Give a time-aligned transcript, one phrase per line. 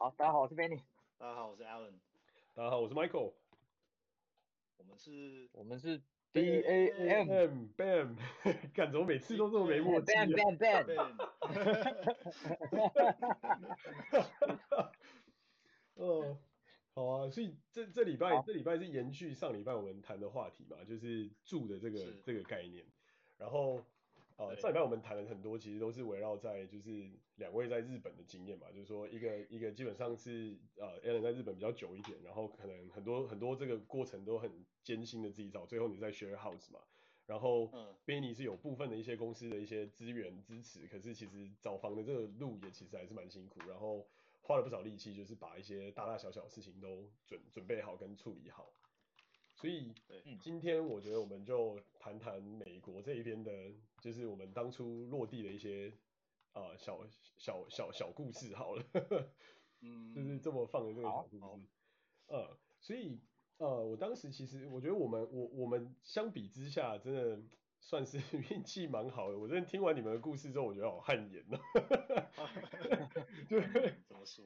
[0.00, 0.80] 好，大家好，我是 Benny。
[1.18, 1.92] 大家好，我是 Alan。
[2.54, 3.34] 大家好，我是 Michael。
[4.78, 6.00] 我们是，我们是
[6.32, 8.16] B A M Bam，
[8.72, 10.24] 干怎么每次都这么没默契啊？
[10.32, 11.12] Bam Bam Bam。
[15.96, 16.38] 哦，
[16.94, 22.86] 好啊，所以这这礼拜这礼拜是延续上礼拜我们谈的话题嘛，就是住的这个这个概念，
[23.36, 23.84] 然后。
[24.40, 34.50] 呃，上礼拜我们谈了很多，其实都是围绕在就是两位在日本的经验嘛，就是说一个一个基本上是呃，Alan 在日本比较久一点，然后可能很多很多这个过程都很
[34.82, 36.80] 艰辛的自己找，最后你在 share house 嘛，
[37.26, 37.70] 然后
[38.06, 44.08] Benny 是有部分的一些公司的一些资源支持，可是其实找房的这个路也其实还是蛮辛苦，然后
[44.40, 48.72] 花了不少力气，就是把一些大大小小的事情都准准备好跟处理好。
[49.60, 49.92] 所以，
[50.40, 53.52] 今天我觉得我们就谈谈美国这一边的，
[54.00, 55.92] 就是我们当初落地的一些
[56.52, 57.06] 啊、呃、小
[57.36, 58.82] 小小小故事好了，
[59.82, 61.66] 嗯，就是这么放的这个小故事，
[62.28, 63.20] 呃，所以
[63.58, 67.42] 呃，我当时其实我觉得我们我我们相比之下，真的
[67.80, 68.18] 算是
[68.50, 69.38] 运气蛮好的。
[69.38, 71.60] 我真的听完你们的故事之后，我觉得好汗颜哦，
[73.46, 74.44] 对，怎么说？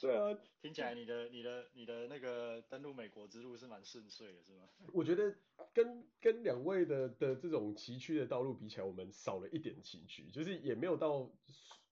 [0.00, 4.68] 对啊，听起来你的你的你的那个登陆美国之路是蛮顺遂的，是吗？
[4.94, 5.34] 我觉得
[5.74, 11.30] 跟跟两位的的这种崎岖的道路比起来，我们少了一点崎岖，就是也没有到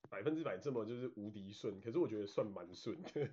[0.09, 3.29] 百分之百这么就是无敌顺，可是我觉得算蛮顺的。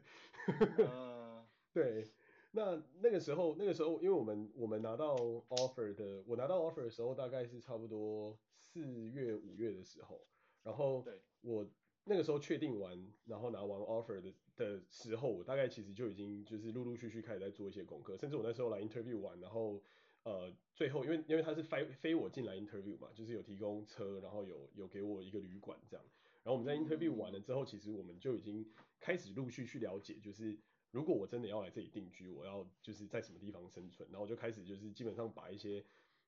[0.91, 2.11] 嗯， 对，
[2.51, 10.27] 那那个时候那个时候，因为我们我们拿到 offer 的，我拿到 offer 的时候大概是差不多四月五月的时候，
[10.63, 11.65] 然后对我。
[12.07, 19.81] 那个时候确定完，然后拿完 offer 的的时候，我大概其实就已经就是陆陆续续开始在做一些功课，甚至我那时候来 interview 完，然后
[20.23, 26.05] 呃最后因为因为他是飞飞我进来 interview 嘛，就是有提供车，然后有有给我一个旅馆这样，
[26.43, 28.65] 然后我们在 interview 完了之后，其实我们就已经
[28.99, 30.55] 开始陆续去了解，就是
[30.91, 35.83] 如果我真的要来这里定居，我要就是在什么地方生存，然后就开始就是基本上把一些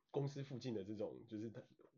[0.09, 1.51] 公司附近的这种就是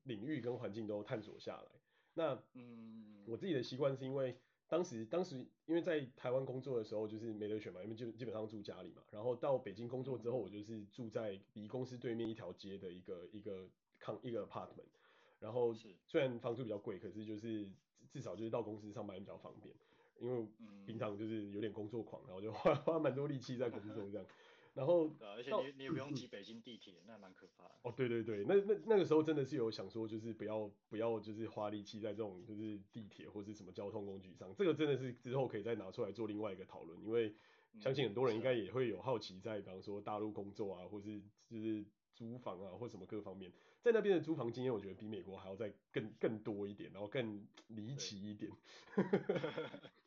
[0.04, 1.72] 领域跟环境都探索下来。
[2.20, 4.36] 那嗯，我自己的习惯是因为
[4.68, 9.02] 当时当时因为在台湾工作的时候就是没得选嘛，因为就基本上住家里嘛。
[9.10, 13.70] 然后到北京工作之后，我就是住在离公司对面一条街的一个一个
[14.00, 14.92] 抗一个 apartment。
[15.40, 17.66] 然后虽然房租比较贵，可是就是
[18.12, 19.74] 至少就是到公司上班比较方便。
[20.20, 20.46] 因为
[20.86, 24.28] 平常就是有点工作狂，然后就花花蛮多力气在工作这样。
[24.76, 27.72] 然后，而且你你也不用挤北京地铁，那蛮可怕的。
[27.84, 37.34] 哦，对对对，那那那个时候真的是有想说，就是不要不要就是花力气在这种就是地铁或是什么交通工具上，这个真的是之后可以再拿出来做另外一个讨论，因为
[37.80, 41.20] 相信很多人应该也会有好奇在，比方说大陆工作啊，或是
[41.50, 43.52] 就是租房啊或什么各方面，
[43.82, 48.52] 在那边的租房经验，我觉得比美国还要再更更多一点，然后更离奇一点。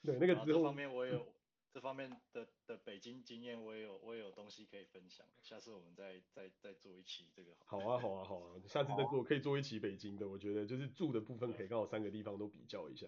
[0.02, 1.26] 对， 对，那个之后这方面我有。
[1.72, 5.26] 这方面的的北京经验，我也有我也有东西可以分享。
[5.40, 7.80] 下次我们再再再做一期这个好。
[7.80, 13.06] 好啊好啊好啊，下次再做可以做一期北京的，我觉得就是住的部分可以刚好三个地方都比较一下。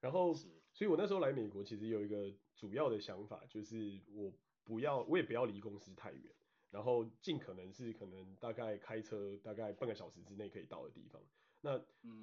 [0.00, 0.50] 然后，所
[0.80, 4.32] 以我那时候来美国其实有一个主要的想法，就是我
[4.64, 6.22] 不要我也不要离公司太远，
[6.70, 11.22] 然后尽可能是可能大概开车大概半个小时之内可以到的地方。
[11.62, 11.78] 那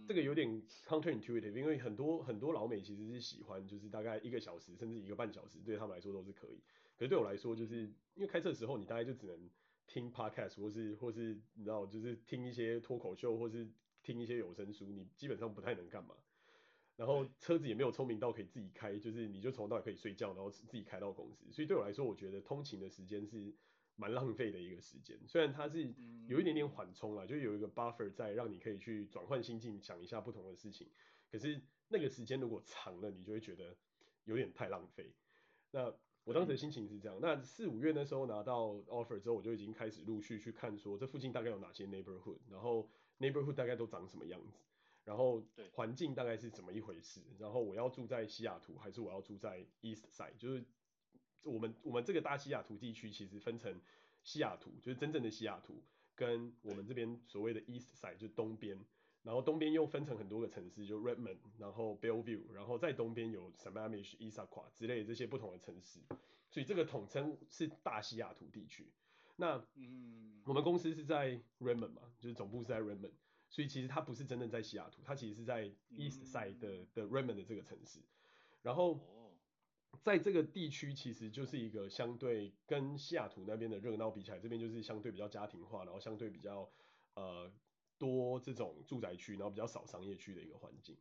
[0.08, 6.60] 这个有点 counterintuitive，因为很多很多老美其实是喜欢，就是大概一个小时甚至一个半小时，对他们来说都是可以。
[6.98, 7.82] 可是对我来说，就是
[8.16, 9.50] 因为开车的时候，你大概就只能
[9.86, 13.70] 听 podcast，或是或是你知道，就是听一些脱口秀，或是
[14.02, 16.16] 听一些有声书，你基本上不太能干嘛。
[16.96, 21.52] 然后车子也没有聪明到可以自己开，就是你就从头到尾可以睡觉，然后自己开到公司。
[21.52, 23.54] 所以对我来说，我觉得通勤的时间是。
[24.00, 25.92] 蛮浪费的一个时间，虽然它是
[26.28, 30.88] 有一点点缓冲啦，就有一个 buffer 在让你可以去转换心境，想一下不同的事情。
[31.32, 33.76] 可是那个时间如果长了，你就会觉得
[34.26, 35.12] 有点太浪费。
[35.72, 35.92] 那
[36.24, 42.88] 我当时的心情是这样，那四五月那时候拿到 offer 之后，我就已经开始陆续去看说这附近大概有哪些 neighborhood，然后
[43.18, 44.60] neighborhood 大概都长什么样子，
[45.06, 50.64] 然后环境大概是怎么一回事，然后我要住在西雅图还是我要住在 East Side，就是。
[51.48, 53.80] 我们我们这个大西雅图地区其实分成
[54.24, 55.82] 西雅图，就是真正的西雅图，
[56.16, 58.78] 跟我们这边所谓的 East Side 就东边，
[59.24, 66.00] 然后东边又分成很多个城市，就 Redmond，然后 Bellevue，然后在东边有 Sammamish、Issaquah 之类的这些不同的城市，
[66.50, 68.92] 所以这个统称是大西雅图地区。
[69.38, 73.14] 那嗯，我们公司是在 Redmond 嘛，就是总部是在 Redmond，
[73.50, 78.00] 所以其实它不是真正在西雅图，它其实是在 East Side 的的 Redmond 的这个城市，
[78.62, 79.00] 然后。
[80.04, 86.70] 在这个地区，其实就是一个相对跟西雅图那边的热闹比起来，这边就是相对比较家庭化，然后相对比较
[87.16, 87.52] 呃
[87.98, 90.98] 多这种住宅区，然后比较少商业区的一个环境。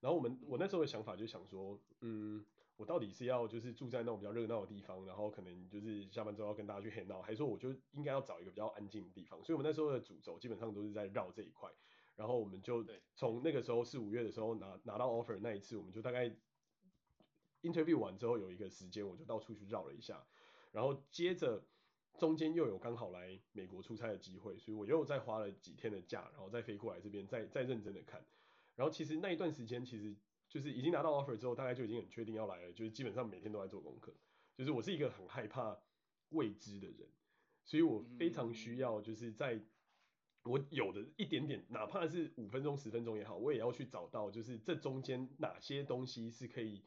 [0.00, 2.44] 然后我们我那时候的想法就想说，嗯，
[2.76, 9.42] 我到底是要就是住在那种比较热闹的地方，然后可能就是下班之后要跟大家去 hang out，还是说我就应该要找一个比较安静的地方？
[9.42, 11.70] 所以我们那时候的主轴基本上都是在绕这一块，
[12.16, 12.84] 然后我们就
[13.14, 16.30] 从那个时候四五月的时候拿拿到 offer 那一次，我们就大概
[17.64, 20.24] interview 完之后有一个时间，我就到处去绕了一下，
[20.70, 21.60] 然后接着
[22.16, 28.24] 中间又有刚好来美国出差的机会，所以我又再花了几天的假，然后再飞过来这边再再认真的看，
[28.76, 30.14] 然后其实那一段时间其实。
[30.46, 34.14] 就是已经拿到 offer 之后，大概就已经很确定要来了，就是基本上每天都在做功课。
[34.54, 35.76] 就是我是一个很害怕
[36.28, 37.08] 未知的人，
[37.64, 39.60] 所以我非常需要就是在
[40.44, 46.84] 我有的一点点，哪怕是五分钟、十分钟也好，我也要去找到就是这中间哪些东西是可以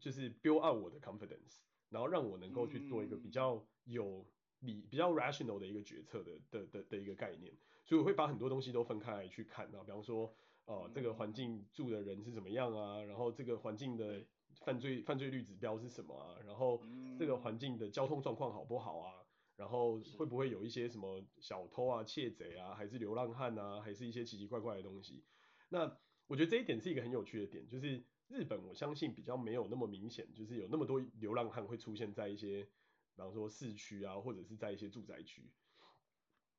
[0.00, 1.58] 就是 build up 我的 confidence，
[1.90, 4.26] 然后让我能够去做一个比较有
[4.60, 7.52] 理、比较 rational 的一个决策的的的的一个概念。
[7.84, 10.34] 所以我会把很多东西都分开来去看啊，比方说。
[10.66, 13.02] 呃，这个环境住的人是怎么样啊？
[13.02, 14.24] 然后这个环境的
[14.60, 16.38] 犯罪犯罪率指标是什么啊？
[16.46, 16.80] 然后
[17.18, 19.14] 这个环境的交通状况好不好啊？
[19.56, 25.24] 然后会不会有一些什么小偷啊、窃贼啊，还是流浪汉啊，还是一些奇奇怪怪的东西？
[25.70, 25.98] 那
[26.28, 35.42] 我觉得这一点是一个很有趣的点，就是日本我相信比较没有那么明显，就是有那么多流浪汉会出现在一些，比方说市区啊，或者是在一些住宅区。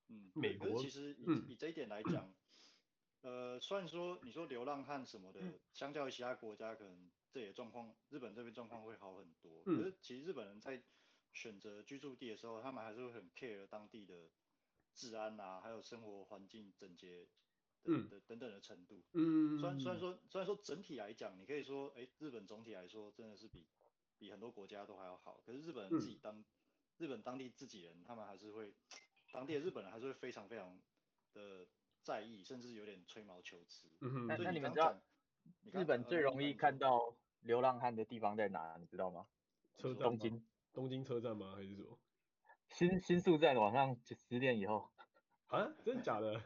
[0.10, 2.28] 嗯，美国其实以以这一点来讲。
[2.28, 2.34] 嗯
[3.22, 5.40] 呃，虽然说你说流浪汉什么的，
[5.74, 9.64] 相较于其他国家，可能这也状况，日本这边状况会好很多。
[9.64, 10.82] 可是其实日本人在
[11.32, 14.32] 选择居住地的时候，他们还是会很 care 当地的
[14.96, 17.28] 治安啊，还有生活环境整洁
[17.83, 19.04] 的的等等的程度。
[19.13, 19.57] 嗯。
[19.60, 23.66] 虽然虽然说虽然说整体来讲，你可以说，哎，日本总体来说真的是比
[24.18, 25.42] 比很多国家都还要好。
[25.45, 26.44] 可是日本人自己当
[26.98, 28.74] 日本当地自己人，他们还是会
[29.31, 30.80] 当地的日本人还是会非常非常
[31.33, 31.68] 的。
[32.04, 33.88] 在意，甚至有点吹毛求疵。
[34.00, 35.00] 嗯哼，那那你们知道
[35.72, 38.75] 日本最容易看到流浪汉的地方在哪？
[38.80, 39.27] 你知道吗？
[39.77, 40.06] 车站？
[40.06, 40.44] 东京？
[40.74, 41.54] 东京车站吗？
[41.56, 42.00] 还是什么？
[42.69, 44.89] 新新宿站晚上十点以后。
[45.45, 45.72] 啊？
[45.86, 46.42] 真的假的？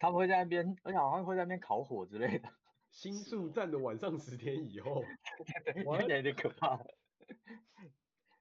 [0.00, 2.48] 他们会在那边，而且好像会在那边烤火之类的。
[2.90, 5.04] 新宿站的晚上十点以后，
[5.86, 6.80] 有点有点可怕。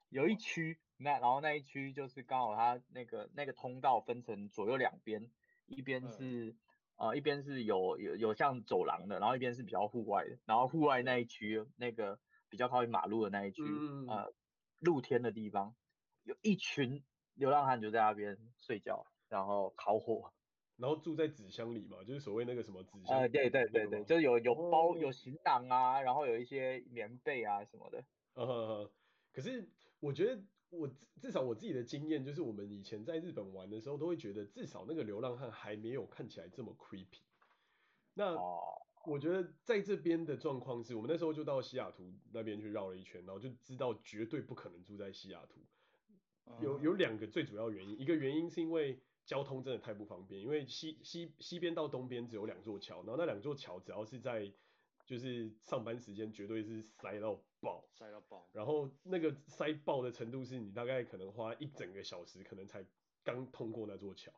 [0.10, 5.30] 有一区，那然后那一区就是刚好它那个那个通道分成左右两边。
[5.68, 6.56] 一边是，
[6.96, 12.20] 呃，一边是有有有像走廊的，然后一边是比较户外的，然后户外那一区那个
[12.50, 14.34] 比较靠近马路的那一区，嗯、呃，
[14.80, 15.76] 露天的地方，
[16.24, 17.04] 有一群
[17.36, 20.34] 流浪汉就在那边睡觉，然后烤火，
[20.80, 28.04] 然后住在纸箱里嘛，就是所谓那个什么纸箱，呃，对对对对，就是有有包有行囊啊，然后有一些棉被啊什么的，
[28.36, 28.92] 嗯哼哼，
[29.32, 30.42] 可是我觉得。
[30.72, 30.88] 我
[31.20, 37.24] 至少我自己的经验就是，我们以前在日本玩的时候，都会觉得至少那个流浪汉还没有看起来这么 creepy。
[38.14, 38.38] 那
[39.08, 45.60] 我觉得在这边的状况是，我们那时候就到西雅图那边去绕了一圈，然后就知道绝对不可能住在西雅图。
[46.62, 54.52] 有有两个最主要原因，一个原因是因为交通真的太不方便，因为西西西边到东边只有两座桥，然后那两座桥只要是在
[55.06, 58.50] 就是上班时间绝对是塞到爆，塞到爆。
[58.54, 62.84] 然后那个塞爆的程度是你大概可能花一整个小时，可能才
[63.24, 64.32] 刚通过那座桥，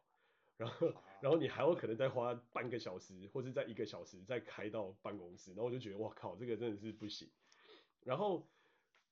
[0.57, 7.29] 然后然后你还有可能再花半个小时，或是在一个小时再开到办公室，然后我就觉得哇靠，这个真的是不行。
[8.03, 8.45] 然后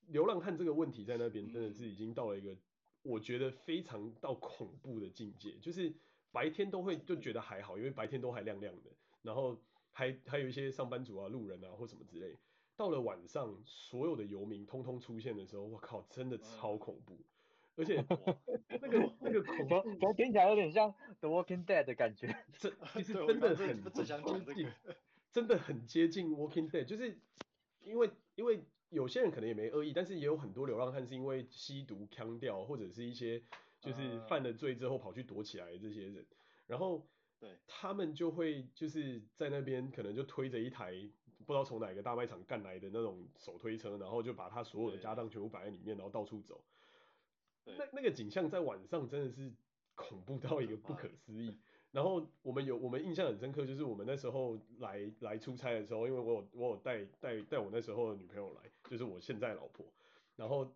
[0.07, 2.57] 流浪汉这个问题在那边真的是已经到了一个
[3.01, 5.93] 我觉得非常到恐怖的境界，就是
[6.31, 8.89] 白天都会就觉得还好，因为白天都还亮亮的，
[9.21, 9.57] 然后。
[9.91, 12.37] 还还有一些上班族啊、路人啊或什么之类，
[12.77, 17.17] 到了晚上，所有的游民通通出现的时候，我靠，真的超恐怖，
[17.75, 22.33] 而且那个那个恐怖，怎么听起来有点像 The Walking Dead 的感觉？
[22.57, 24.05] 这其实真的很接
[24.53, 24.71] 近，
[25.31, 27.19] 真的很接近 Walking Dead，就是
[27.81, 33.41] 因为因为有些人可能也没恶意，但是也有很多流浪汉是因为吸毒、锵掉，或者是一些
[33.79, 36.25] 就是犯了罪之后跑去躲起来的这些人，
[36.67, 37.07] 然后。
[37.41, 40.91] 对，他们就会就是在那边可能就推着一台
[41.45, 46.61] 不知道从哪个大卖场干来的那种手推车，然后就把他所有的家当全部摆在里面，然后到处走。
[47.63, 49.53] 那那个景象在晚上真的是
[49.95, 51.57] 恐怖到一个不可思议。
[51.91, 59.85] 然后我们有我们印象很深刻，就是我们那时候来来出差的时候，因为我有我有带带带我那时候的女朋友来，就是我现在老婆，
[60.35, 60.71] 然后。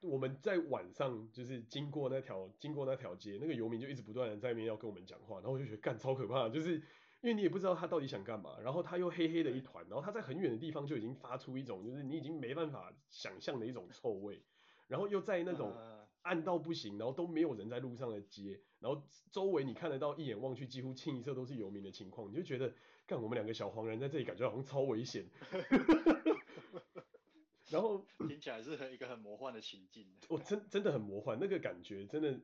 [0.00, 6.82] 我们在晚上就是经过那条经过那条街，那个游民就一直不断的在那边要跟我们讲话，然后我就觉得干超可怕，就是因
[7.22, 14.40] 为你也不知道他到底想干嘛，然后他又黑黑的一团，然后他在很远的地方就已经发出一种就是你已经没办法想象的一种臭味，
[14.86, 15.74] 然后又在那种
[16.22, 19.02] 暗到不行，然后都没有人在路上的街，然后
[19.32, 22.72] 周围你看得到一眼望去几乎清一色都是游民的情况，你就觉得
[23.04, 25.28] 干我们两个小黄人在这里感觉好像超危险。
[27.68, 30.06] 然后听起来是很一个很魔幻的情境。
[30.30, 32.38] 我真真的很魔幻，那个感觉真的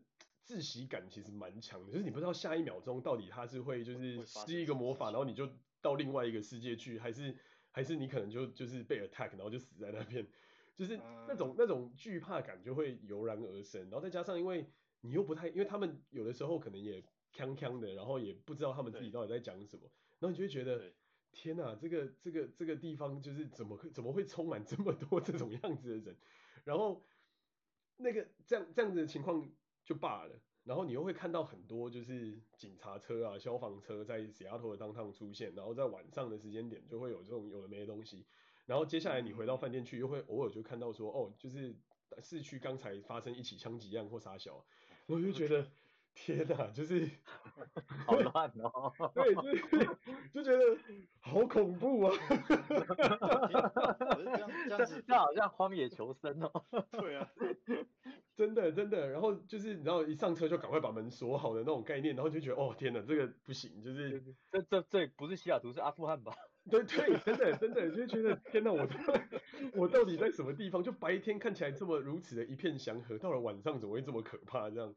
[0.45, 5.49] 窒息感其实蛮强的，就是你不知道下一秒钟到底他是会就是施一个魔法，然后你就
[5.81, 7.37] 到另外一个世界去，还是
[7.71, 10.27] 还是你可能就就是被 attack，然后就死在那边，
[10.75, 10.97] 就是
[11.29, 14.69] 那种那种惧怕感就会油然而生，然后再加上因为
[15.03, 17.01] 你又不太，因为他们有的时候可能也
[17.35, 19.83] 锵锵的，然后也不知道他们自己到底在讲什么，
[20.19, 20.91] 然后你就会觉得。
[21.35, 26.15] 天呐，这个这个这个地方就是怎么会怎么会充满这么多 这种样子的人？
[26.63, 27.03] 然后
[27.97, 29.51] 那个这样这样子的情况
[29.83, 38.27] 就罢了，然后你又会看到很多就是警察车啊、消防车在西雅图的 downtown 出现，然后在晚上的时间点就会有这种有的没的东西。
[38.67, 41.75] 然后接下来你回到饭店去，又会偶尔就看到说，哦，就是
[42.21, 44.63] 市区刚才发生一起枪击案或杀小，
[45.07, 45.67] 我就觉得。
[46.15, 47.09] 天呐，就是
[48.07, 49.63] 好乱哦，对，就是
[50.31, 50.59] 就觉得
[51.21, 52.13] 好恐怖啊，
[54.69, 56.53] 这样子， 这好像荒野求生哦，
[56.93, 57.27] 对啊，
[58.37, 66.33] 真的真的，然后就是你知道一上车就赶快把门锁好的那种概念，然后就觉得哦天呐，这个不行，就是这这这不是西雅图是阿富汗吧？
[66.71, 68.89] 对对，真的真的就觉得天呐，我
[69.75, 70.83] 我到底在什么地方？
[70.83, 74.95] 就白天看起来这么如此的一片祥和，到了晚上怎么会这么可怕这样？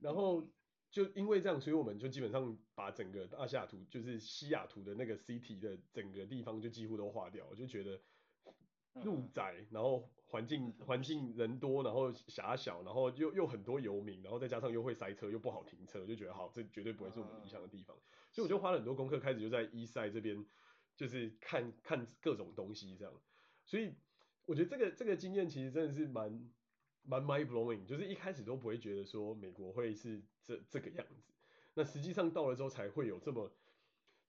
[0.00, 0.52] 然后
[0.90, 7.46] 就因为这样，所以我们就基本上把整个大西雅图，就是西雅图的那个 city 的整个地方就几乎都划掉。
[7.48, 8.00] 我就觉得
[9.04, 17.96] 路窄，然后环境环境人多，然后狭小，然后又又很多游民，然后再加上又会塞车，又不好停车，就觉得好，这绝对不会是我们理想的地方。
[18.32, 20.44] 所以我就花了很多功课，开始就在 Eastside 这边，
[20.96, 23.14] 就是看看各种东西这样。
[23.64, 23.94] 所以
[24.46, 26.50] 我觉得这个这个经验其实真的是蛮。
[27.06, 31.34] 蛮 mind blowing，就是一开始都不会觉得说美国会是这这个样子，
[31.74, 33.52] 那实际上到了之后才会有这么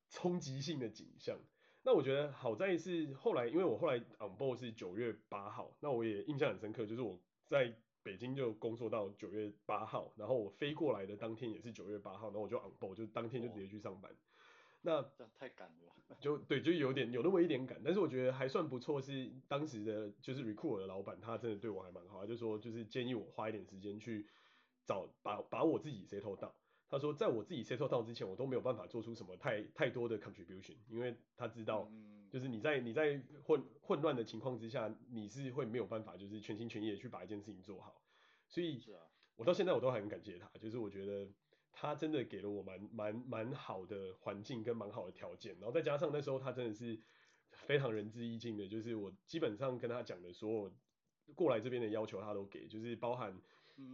[0.09, 1.39] 冲击性的景象。
[1.83, 7.17] 那我觉得好在是后来，因为我后来 on board 是九月八号，那我也印象很深刻，就是我
[7.47, 14.13] 在北京就工作到九月八号，然后我飞过来的当天也是九月八号，然后我就 on board 就当天就直接去上班。
[14.85, 15.91] 那这太赶了。
[16.21, 19.01] 就对，就有点有那么一点赶，但是我觉得还算不错。
[19.01, 24.27] 是当时的就是 Recruit 的老板，他真的对我还蛮好，他就说就是建议我花一点时间去
[24.85, 26.51] 找把把我自己 settle down。
[26.87, 31.91] 他说在我自己 settle down 之前，我都没有办法做出什么太太多的 contribution，因为他知道，
[32.29, 37.99] 就是你在你在混混乱的情况之下，你是会没有办法就是全心全意的去把一件事情做好。
[38.47, 38.79] 所以，
[39.35, 41.27] 我到现在我都还很感谢他，就是我觉得。
[41.77, 46.97] 他真的给了我蛮蛮蛮好的环境跟蛮好的条件，然后再加上那时候他真的是
[47.51, 50.73] 非常仁至义尽的，就是我基本上跟他讲的所有
[51.35, 53.37] 过来这边的要求他都给，就是包含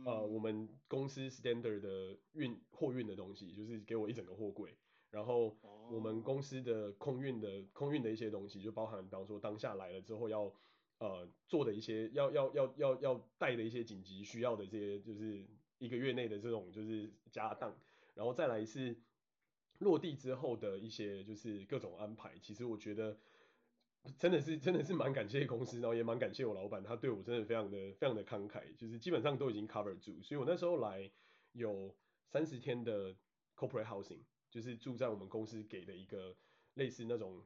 [0.05, 4.77] 呃我们公司 standard 的运货运的东西，就是给我一整个货柜，
[5.09, 5.57] 然后
[5.89, 10.53] 我们公司的空运的空运的一些东西，就包含比方说当下来了之后要
[10.99, 15.43] 呃做的一些要要要要要带的一些紧急需要的这些就是。
[15.81, 17.75] 一个月内的这种就是家当，
[18.13, 18.95] 然后再来是
[19.79, 22.37] 落地之后的一些就是各种安排。
[22.39, 23.17] 其实我觉得
[24.19, 30.21] 真的是真的是蛮感谢公司，然后也蛮感谢我老板，他对我真的非常的非常的慷慨，就是基本上都已经 cover 住。
[30.21, 31.09] 所以我那时候来
[31.53, 31.95] 有
[32.27, 33.15] 三十天的
[33.55, 34.19] corporate housing，
[34.51, 36.35] 就是住在我们公司给的一个
[36.75, 37.43] 类似那种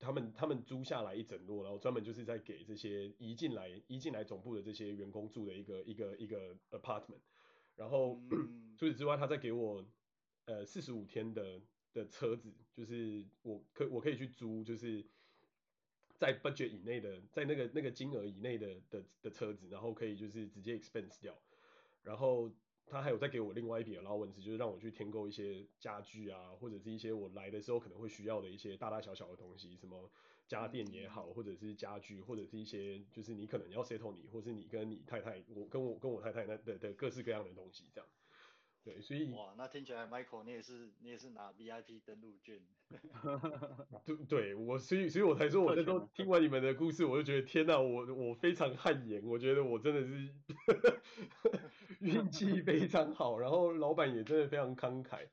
[0.00, 7.20] 他们他们租下来一整栋，然后专门就是在给这些移进来移进来总部的这些员工住的一个一个一个 apartment。
[7.76, 8.20] 然后
[8.76, 9.84] 除此之外，他再给我
[10.46, 11.60] 呃四十五天的
[11.92, 15.06] 的车子，就是我可我可以去租，就是
[16.18, 21.38] 在 budget 以内的，在那个那个金额以内的的的车子，然后可以就是直接 expense 掉。
[22.02, 22.50] 然后
[22.86, 30.10] 他还有再给我另外一笔 allowance，就是让我去添购一些家具啊，或者是一些我来的时候可能会需要的一些大大小小的东西，什么。
[30.48, 38.08] 家电也好，或者是家具，或者是一些就是你可能要 settle 你，或是你跟你太太，我跟我跟我太太那的的各式各样的东西这样。
[38.84, 42.60] 对，所以哇，那听起来 Michael 你也是你也是拿 VIP 登录券。
[44.06, 50.32] 对对，我所以所以我才说，我那时候听完你们的故事，我就觉得天哪，我我非常汗颜，我觉得我真的是
[51.98, 55.26] 运气非常好，然后老板也真的非常慷慨。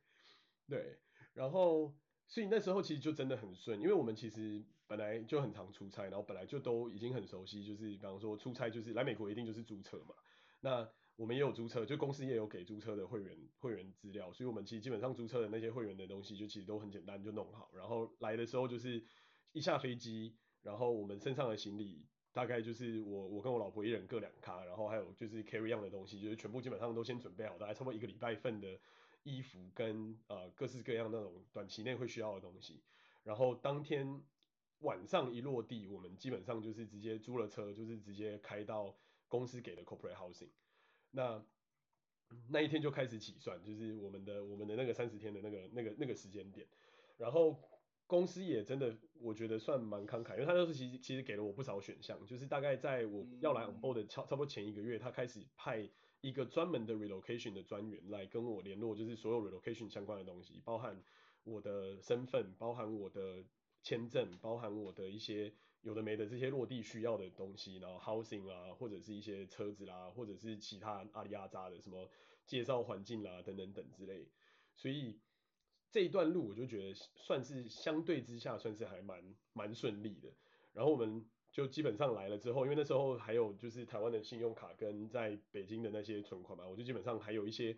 [0.67, 0.97] 对，
[1.33, 1.93] 然后
[2.25, 4.65] 所以那时候其实就真的很顺，因为我们其实。
[4.95, 10.13] 本来就很常出差，然后本来就都已经很熟悉，就是比方说出差就是来美国一定就是租车嘛。
[10.61, 17.71] 那我们也有租车，就公司也有给租车的会员会员资料，所以我们其实基本上租车的那些会员的东西就其实都很简单就弄好。
[17.73, 19.03] 然后来的时候就是
[19.51, 28.79] 一下飞机，然后我们身上的行李大概就是我我跟我老婆一人各两卡，然后还有就是 carry on 的东西，就是全部基本上都先准备好，大概差不多一个礼拜份的
[29.23, 32.83] 衣服跟呃各式各样那种短期内会需要的东西。
[33.23, 34.21] 然后当天。
[34.83, 38.95] 晚上一落地，我们基本上就是直接租了车，就是直接开到
[39.27, 40.49] 公司给的 corporate housing。
[41.11, 41.43] 那
[42.49, 46.67] 那一天就开始起算，就是我们的我们的那个三十天的那个那个那个时间点。
[47.17, 47.57] 然后
[48.07, 55.87] 公司也真的我觉得算蛮慷慨，因为他当时其实其实给了我不少选项，就是大概在我要来 on board 的差差不多前一个月，他开始派
[56.21, 61.01] 一个专门的 relocation 的专员来跟我联络，就是所有 relocation 相关的东西，包含
[61.43, 63.43] 我的身份，包含我的
[63.83, 72.09] 签证，包含我的一些有的没的这些落地需要的东西，然后 housing 啊，或者是一些车子啦，或者是其他阿里阿扎的什么
[72.47, 74.25] 介绍环境啦等等等之类，
[74.73, 75.19] 所以
[75.91, 80.29] 这一段路我就觉得算是相对之下算是还蛮蛮顺利的。
[80.71, 87.77] 然后我们就基本上来了之后，因为那时候还有就是台湾的信用卡跟在北京的那些存款嘛，我就基本上还有一些。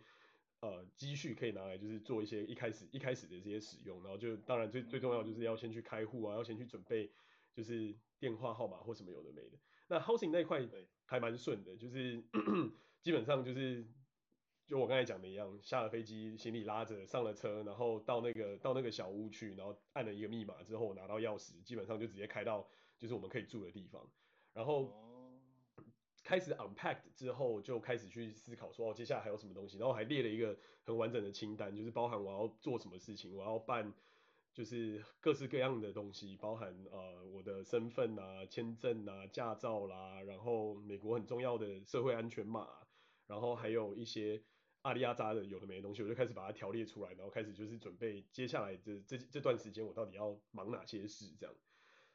[0.62, 7.12] 呃，积蓄可以拿来就是做一些一开始一开始的这些使用，然后就当然最最重要就是要先去开户啊，要先去准备
[7.53, 9.57] 就是电话号码或什么有的没的。
[9.88, 10.67] 那 housing 那一块
[11.05, 12.24] 还蛮顺的，就是
[13.03, 13.85] 基本上就是
[14.65, 24.09] 就我刚才讲的一样，下了飞机行李拉着上了车，然后到那个到那个小屋去，然后按了一个密码之后拿到钥匙，基本上就直接开到就是我们可以住的地方，
[24.53, 25.14] 然后。
[26.25, 33.94] 开始 unpacked 之后，就开始去思考说，哦，接下来还有什么东西，然后还列了一个很完整的清单，就是包含我要做什么事情，我要办
[34.51, 42.67] 就是各式各样的东西，包含呃我的身份啊、签证啊、驾照啦，然后美国很重要的社会安全码，
[43.27, 44.41] 然后还有一些
[44.82, 51.55] 阿里阿扎的有的没的东西，我就开始把它条列出来，然后开始就是准备接下来这这这段时间我到底要忙哪些事这样，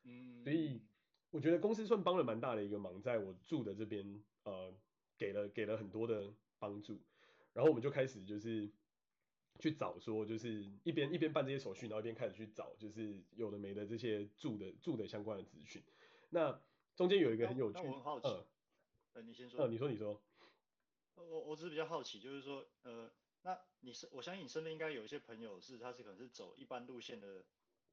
[0.03, 0.83] 嗯，所以。
[1.31, 4.75] 我觉得公司算帮了蛮大的一个忙，在我住的这边，呃，
[5.17, 7.01] 给了给了很多的帮助，
[7.53, 8.69] 然后我们就开始就是
[9.61, 15.83] 去找说，就是一边一边办这些手续，然后一边开始去找，就是有的没的这些住的住的相关的资讯。
[16.31, 16.61] 那
[16.97, 18.47] 中间有一个很有趣，我很好奇，呃，
[19.13, 20.21] 呃，你先说，呃，你说你说，
[21.15, 23.11] 我我只是比较好奇，就是说，呃，
[23.43, 27.45] 那你是我相信你身边应该有一些朋友是他是可能是走一般路线的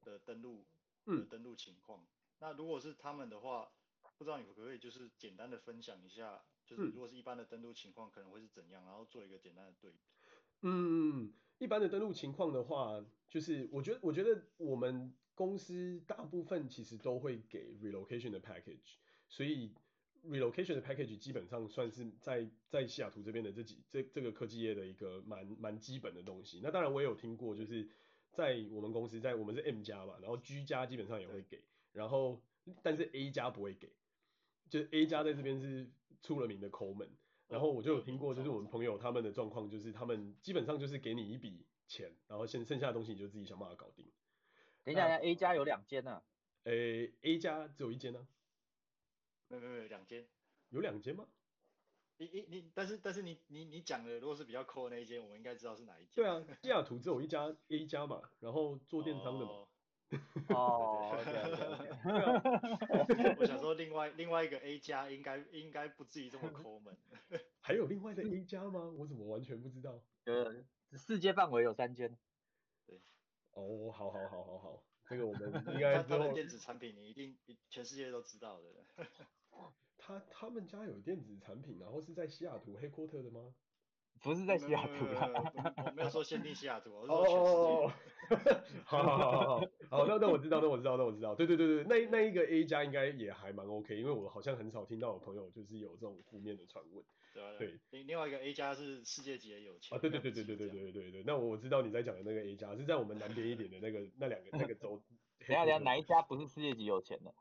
[0.02, 0.66] 的登录
[1.06, 2.04] 的登录情况。
[2.38, 3.68] 嗯那如果是他们的话，
[4.16, 9.98] 不知道你可不可以就是简单的分享一下，就是如果是一般的登录情况可能会是怎样，然后做一个简单的对比。
[10.62, 18.96] 嗯，一般的登录情况的话，就是我觉得我觉得我们公司大部分其实都会给 relocation 的 package，
[19.28, 19.72] 所以
[20.24, 26.60] relocation 的 package 基本上算是在在西雅图这边的这几这这个科技业的一个蛮蛮基本的东西。
[26.62, 27.88] 那当然我也有听过，就是
[28.32, 31.62] 在我们公司在我们是 M 家嘛，然后 G 家基本上也会给。
[31.92, 32.42] 然后，
[32.82, 33.92] 但是 A 加不会给，
[34.68, 35.90] 就是 A 加在这边是
[36.22, 37.08] 出了名的抠门。
[37.48, 44.06] 然后我就有听过，就是我们朋友他们的状况，就是他们基本上就是给你一笔钱，然后剩剩下的东西你就自己想办法搞定。
[44.84, 46.22] 等一下，A 加有两间呢？
[46.64, 48.28] 诶，A 加只有一间呢？
[49.48, 50.28] 没有没有没有两间。
[50.68, 51.26] 有两间吗？
[52.18, 56.16] 你你你，但是但是你你你讲的如果是比较抠的那一间，我们应该知道是哪一间。
[56.16, 59.52] 对啊，西雅图只有一家 A 加嘛，然后做电商的嘛。
[59.52, 59.67] 哦
[60.48, 61.12] 哦，
[63.38, 66.96] 我想说另外另外一个 A 加应该应该不至于这么抠门。
[67.60, 68.90] 还有另外的 A 加吗？
[68.96, 70.00] 我怎么完全不知道？
[70.24, 70.64] 呃，
[70.96, 72.16] 世界范围有三间。
[72.86, 72.98] 对。
[73.52, 77.36] 哦，好好好好好，这个我们应该他们电子产品你一定
[77.68, 78.66] 全世界都知道的。
[79.98, 83.54] 他他们家有电子产品，然后是在西雅图 headquarter 的吗？
[84.22, 85.30] 不是在西雅图啊，
[85.86, 88.84] 我没有说限定西雅图，我是说全世界。
[88.84, 97.04] 好好好好好，好，那那我知道，那我知道，那我知道，对对对对，那那一个 A 加应该也还蛮 OK，因为我好像很少听到我朋友就是有这种负面的传闻。
[97.58, 99.96] 对，另另外一个 A 加是世界级的有钱。
[99.96, 105.00] 啊，对对对对对对对对对，那我知道你在讲的那个 A 加是在我们南边一点的那个那两个那个州。
[105.38, 107.32] 等下等下，哪一家不是世界级有钱的？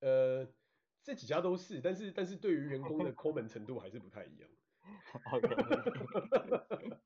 [0.00, 0.46] 呃，
[1.02, 4.48] 这几家都是，但是但是对于员工的抠门程度还是不太一样。
[5.32, 6.96] Okay.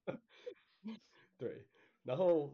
[1.38, 1.64] 对，
[2.02, 2.52] 然后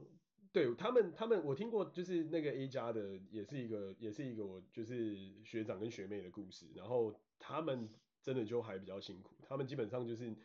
[0.53, 6.67] 对他们，他们我听过，就是那个 A 加的，也是一个，也是一个我就是学长跟学妹的故事。
[6.75, 7.89] 然后他们
[8.23, 10.37] 真的就还比较辛苦，他们基本上就是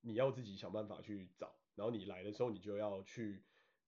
[0.00, 3.42] 你要自己想办法去找，然后你来的时候你就要去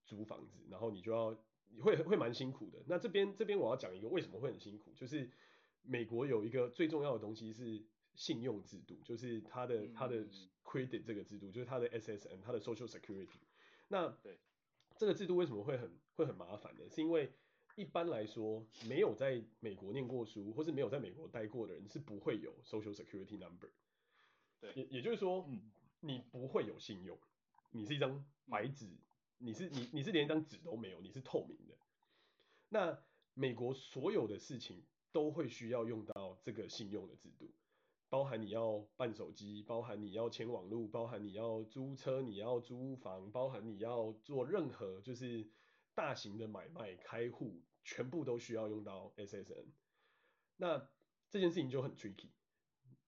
[0.05, 1.35] 租房子，然后你就要
[1.81, 2.83] 会会蛮辛苦的。
[2.87, 5.31] 那这边这边我要讲一个为什么会很辛苦，就是
[5.81, 7.83] 美国有一个最重要的东西是。
[8.15, 10.25] 信用制度就是它的它的
[10.63, 13.39] credit 这个制度，就是它的 SSN，它的 Social Security。
[13.87, 14.39] 那对
[14.97, 16.89] 这个制度为什么会很会很麻烦呢？
[16.89, 17.31] 是因为
[17.75, 23.69] 一般来说，没有在美国念过书，或是没有在美国待过的人是不会有 Social Security number。
[24.59, 25.49] 对，也也就是说，
[25.99, 27.17] 你不会有信用，
[27.71, 28.87] 你是一张白纸，
[29.39, 31.75] 你是你你是连一张纸都没有，你是透明的。
[32.69, 32.99] 那
[33.33, 37.51] 美国所有的事情都会需要用到这个信用的制度，
[38.13, 45.49] 包含你要办手机，包含你要签网络，包含你要租车，你要租房，包含你要做任何就是
[45.95, 49.65] 大型的买卖开户，全部都需要用到 SSN。
[50.57, 50.87] 那
[51.31, 52.29] 这件事情就很 tricky，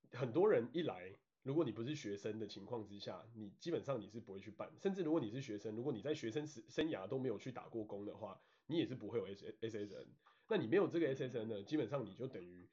[0.09, 10.07] 很多人一来，如果你不是学生的情况之下，你基本上你是不会去办，甚至如果你是学生，如果你在学生生涯都没有去打过工的话，你也是不会有 S S S N。
[10.47, 12.67] 那你没有这个 S S N 呢，基本上你就等于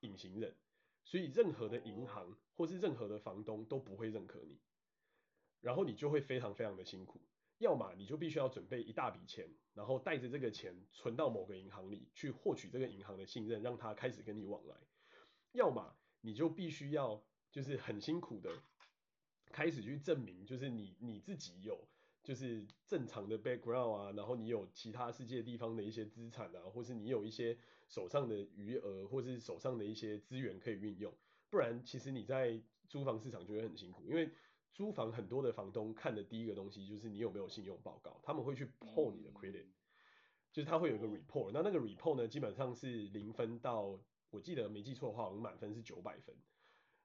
[0.00, 0.54] 隐形人，
[1.04, 4.58] 所以任何的银行或是任何的房东都不会认可你，
[5.60, 7.20] 然后你就会非常非常的辛苦，
[7.58, 14.76] 要么你就必须要准备一大笔钱，然后带着这个钱存到某个银行里去获取这个银行的信任，让他开始跟你往来，
[15.52, 17.22] 要么你就必须要。
[17.52, 18.50] 就是很辛苦的
[19.50, 21.86] 开始去证明，就是你你自己有
[22.22, 27.58] 就是正常的 background 啊，然后你有其他世界地方的一些资产啊，或是你有一些
[27.92, 31.14] 手上的余额，或是手上的一些资源可以运用，
[31.50, 34.30] 不然其实你在租房市场就会很辛苦，因为
[34.72, 39.66] 租房很多的房东看的第一个东西就是你有没有信用报告，他们会去 pull 你的 credit，
[40.50, 44.00] 就是他会有一个 report，那那个 report 呢基本上是零分到，
[44.30, 46.34] 我记得没记错的话，我们满分是九百分。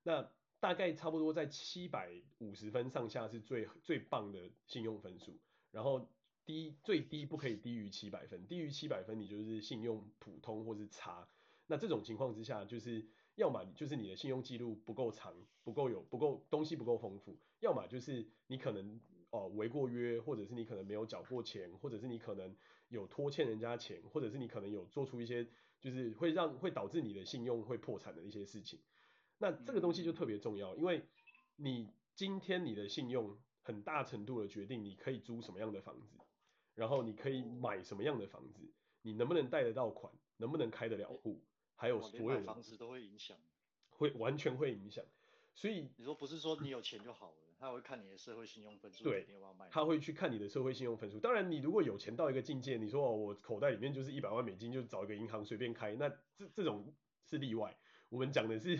[0.04, 5.38] 那大概差不多在七百五十分上下是最最棒的信用分数，
[5.72, 6.10] 然后
[6.48, 11.28] 低最低不可以低于七百分，低于七百分你就是信用普通或是差。
[11.68, 13.06] 那这种情况之下，就是
[13.36, 22.56] 要么就是你的信用记录不够长，不够有不够东西不够丰富，要么就是你可能哦违过约，或者是你可能没有缴过钱，或者是你可能
[22.88, 25.46] 有拖欠人家钱，或者是你可能有做出一些
[25.82, 28.80] 就是会让会导致你的信用会破产的一些事情。
[29.38, 31.04] 那这个东西就特别重要，因为
[31.58, 36.18] 你今天你的信用很大程度的决定你可以租什么样的房子，
[36.78, 38.62] 然后你可以买什么样的房子，
[39.02, 41.44] 你能不能贷得到款，能不能开得了户，
[41.76, 43.36] 还有所有的房子都会影响，
[43.90, 45.04] 会完全会影响。
[45.56, 49.26] 所以你说不是说你有钱就好了，他会看你的社会信用分数，对，
[49.72, 51.20] 他会去看你的社会信用分数。
[51.20, 56.94] 当然，你如果有钱到一个境界，你说哦，我口袋里面就是一百万美金，就找一个银行随便开，那这这种
[57.26, 57.76] 是例外。
[58.10, 58.80] 我们讲的是。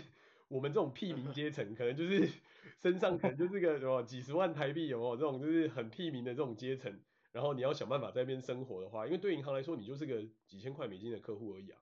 [0.50, 2.26] 我们这种屁民阶层，可能就是
[2.80, 6.98] 身上可能就是个什么几十万台币，有没有这种就是很屁民的这种阶层？
[7.38, 11.80] 然后你要想办法在那边生活的话，因为对银行来说，你就是个几千块美金的客户而已啊。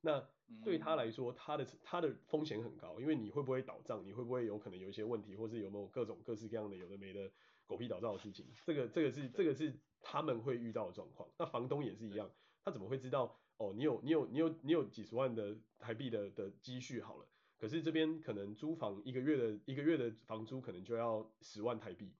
[0.00, 0.28] 那
[0.64, 7.30] 对他来说，他的他的风险很高，因为你会不会倒账，你会不会有可能有一些问题，或是有没有各种各式各样的有的没的
[7.68, 8.44] 狗屁倒灶的事情？
[8.66, 11.30] 这个这个是这个是他们会遇到的状况。
[11.38, 12.28] 那房东也是一样，
[12.64, 13.38] 他怎么会知道？
[13.58, 17.28] 哦，你有你有你有你有几十万的台币的的积蓄好了。
[17.58, 22.12] 可是这边可能租房一个月的一个月的房租可能就要十万台币，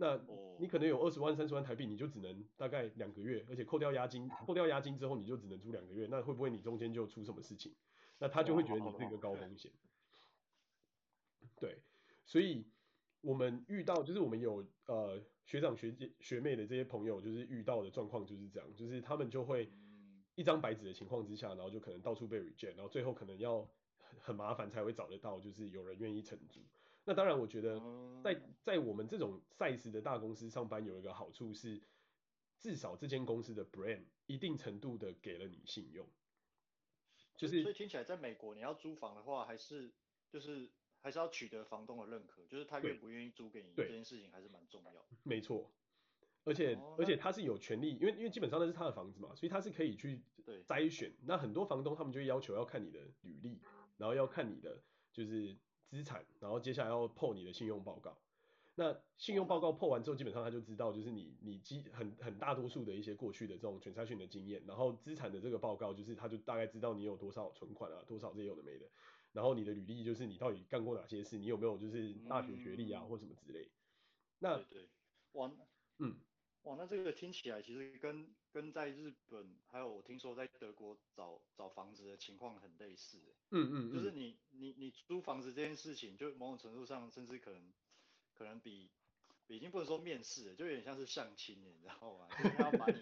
[0.00, 0.18] 那
[0.60, 7.74] 你可能有二十万三十万台币，你就只能大概两个月，而且扣掉押金，扣掉押金之后你就只能租两个月，那会不会你中间就出什么事情？
[8.18, 9.72] 那他就会觉得你是一个高风险。
[11.56, 11.82] 对，
[12.24, 12.64] 所以
[13.20, 19.68] 我们遇到就是我们有呃学长学姐学妹的这些朋友，就是遇到的状况就是这样，就是他们就会
[20.36, 23.68] 一张白纸的情况之下，然后就可能到处被 reject，然后最后可能要。
[24.20, 26.60] 很麻烦才会找得到，就是有人愿意承租。
[27.08, 27.80] 那当然，我觉得
[28.22, 31.80] 在在我们这种 size 的大公司上班有一个好处是，
[32.58, 36.06] 至少这间公司的 brand 一定程度的给了你信用。
[37.34, 39.90] 就是所以听起来，在美国你要租房的话，还是
[40.28, 45.06] 就是还是要取得房东的认可，就是他愿不愿意租给你这件事情还是蛮重要。
[45.24, 45.72] 没错。
[46.44, 50.22] 而且、哦、而且他是有权利，因为因为基本上那是他的房子嘛，所以他是可以去
[50.66, 51.10] 筛选。
[51.24, 53.58] 那很多房东他们就要求要看你的履历。
[53.96, 55.56] 然后要看你的就是
[55.88, 58.16] 资产，然后接下来要破你的信用报告。
[58.74, 68.86] 那信用报告破完之后，基本上他就知道就是你你基很很大多数的一些过去的这种 transaction 的经验，然后资产的这个报告就是他就大概知道你有多少存款啊，多少这些有的没的。
[69.32, 73.68] 然后你的履历就是你到底干过哪些事，你有没有就是大学学历啊、嗯、或什么之类。
[74.38, 74.88] 那对对，
[75.32, 75.50] 哇，
[75.98, 76.16] 嗯。
[76.64, 83.18] 哇，那这个听起来其实跟跟在日本，还有我听说在德国找找房子的情况很类似。
[83.50, 87.72] 嗯嗯，嗯，就是你你你租房子这件事情，就某种程度上，甚至可能
[88.34, 88.90] 可能比，
[89.46, 92.28] 比已经不能说面试了，就有点像是相亲，你知道吗？
[92.36, 93.00] 就是他要把你，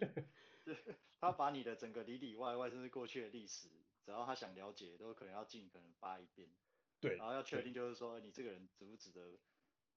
[1.19, 3.69] 他把你的整个里里外外，甚至过去的历史，
[4.05, 6.49] 只要他想了解，都可能要尽可能扒一遍。
[7.01, 9.39] 对，然后要确定就是说你这个人值不值得。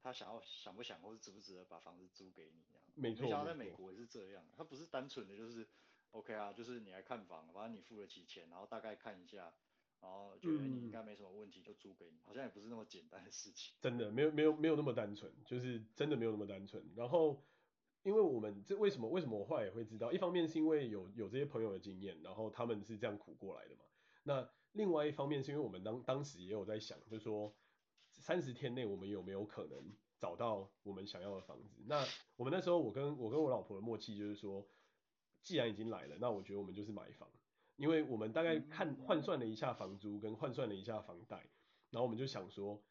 [0.02, 2.64] 他想要想不想，或是值不值得把房子租给你？
[3.00, 3.24] 没错。
[3.24, 5.68] 没想到在美国也是这样，他不是单纯的就是
[6.12, 9.54] ，OK 啊，就是你来看房，反正你付得起钱，然后大概看一下，
[10.02, 13.74] 然后觉得你应该没什么问题就租给你，嗯，好像也不是那么简单的事情。
[13.82, 16.84] 真的没有没有没有那么单纯，就是真的没有那么单纯。
[16.96, 17.44] 然后
[18.04, 23.82] 因为我们这为什么为什么我后来也会知道，一方面是因为有有这些朋友的经验，然后他们是这样苦过来的嘛。
[24.24, 27.54] 那另外一方面是因为我们当当时也有在想，就是说
[28.14, 31.82] 三十天内我们有没有可能找到我们想要的房子？
[31.88, 32.06] 那
[32.36, 34.68] 我们那时候我跟我跟我老婆的默契就是说，
[35.42, 37.30] 既然已经来了，那我觉得我们就是买房，
[37.78, 41.38] 因为我们大概看换算了一下房租跟换算了一下房贷，
[41.90, 42.84] 然后我们就想说，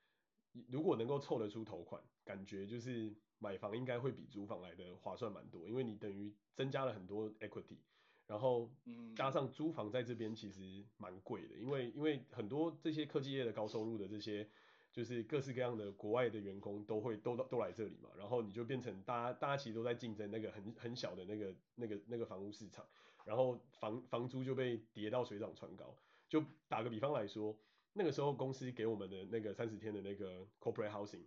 [0.68, 3.14] 如果能够凑得出头款，感觉就是。
[3.40, 7.78] 买房应该会比租房来的划算蛮多，因为你等于增加了很多 equity，
[8.26, 8.68] 然后
[9.14, 14.50] 加上租房在这边其实蛮贵的，因为因为很多这些科技业的高收入的这些
[14.98, 22.84] 就是各式各样的国外的员工都会都都来这里嘛，然后你就变成大家大家其实都在竞争那个很很小的那个那个那个房屋市场，
[23.24, 25.96] 然后房房租就被叠到水涨船高。
[26.28, 27.56] 就打个比方来说，
[27.92, 31.22] 那个时候公司给我们的那个三十天的那个 corporate housing。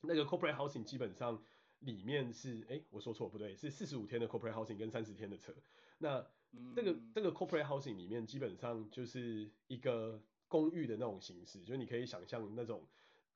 [0.00, 1.42] 那个 corporate housing 基本上
[1.80, 5.54] 里面是，哎，我说错不对，是四十五天的 corporate housing 跟三十天的车。
[5.98, 6.26] 那
[6.74, 12.82] 这个这个 corporate housing 里面基本上就是一个公寓的那种形式，就你可以想象那种，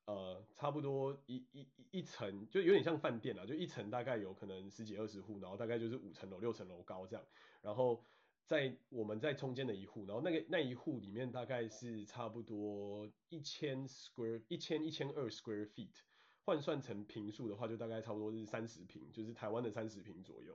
[0.05, 7.25] 呃，差不多一一一层，就有点像饭店啊，就一层大概有可能十几二十户，然后大概就是五层楼六层楼高这样。
[7.61, 8.03] 然后
[8.45, 16.01] 在我们在中间的一户，然后那个那一户里面大概是差不多一千 square 一千一千二 square feet。
[16.45, 20.53] 换算成平数的话，就大概差不多是三十平，就是台湾的三十平左右。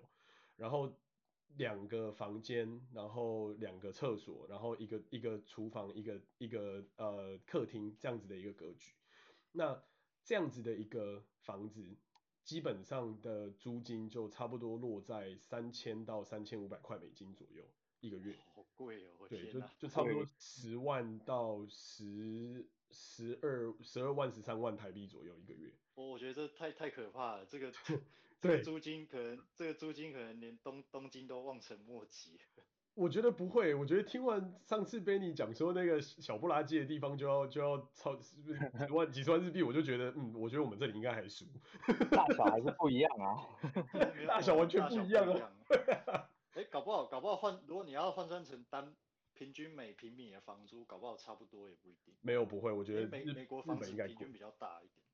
[0.54, 0.92] 然后
[1.56, 8.92] 两个房间，然后两个厕所，然后一个一个厨房，一个一个呃客厅这样子的一个格局。
[9.52, 9.82] 那
[10.24, 11.96] 这样子的一个房子，
[12.44, 17.64] 基本上的租金就差不多落在三千到三千五百块美金左右
[18.00, 18.36] 一个月。
[18.54, 19.26] 好贵哦！
[19.28, 22.66] 对，就就差不多十万到十。
[22.90, 27.70] 十二十二万十三万台币左右一个月，我我觉得这太太可怕了，这个
[28.40, 32.38] 这个租金可能这个租金可能连东东京都望尘莫及。
[32.94, 38.34] 我觉得不会，我觉得听完上次 Benny 讲说那个小不拉几的地方就要就要超十
[38.92, 41.44] 万几十万日币，我就觉得嗯，我觉得我们这里应该还输，
[42.10, 43.38] 大小还是不一样啊，
[44.26, 45.52] 大小完全不一样啊。
[46.54, 48.94] 哎、欸，搞不好搞不好换，如果你要换算成单。
[49.34, 52.12] 平均每平米的房租搞不好差不多也不一定。
[52.22, 55.06] 没有不会，我觉得美美国房子平均比较大一点。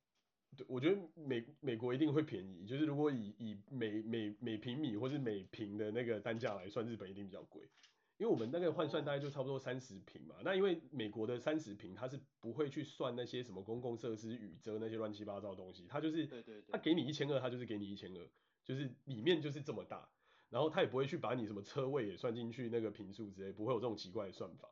[0.56, 7.68] 对，我觉得美美国一定会便宜，就是如果以以每每每平米或是每平的那个单价来算，日本一定比较贵。
[8.16, 18.28] 因为我们那个换算大概就差不多三十平嘛，那因为美国的三十平它是不会去算那些什么公共设施、雨遮那些乱七八糟的东西，它就是对对对，它给你一千二，它就是给你一千二，
[18.64, 20.08] 就是里面就是这么大。
[20.50, 24.68] 然后它也不会去把你什么车位也算进去那个平数之类，不会有这种奇怪的算法。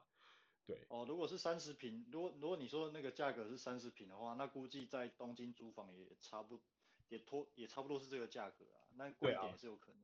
[0.67, 0.85] 对。
[0.89, 6.61] 哦，如果是三十平，如果如果你说的那个价格是三十平的话，那估计在东京租房也差不
[7.09, 10.03] 也拖也差不多是这个价格啊，那贵一点也是有可能。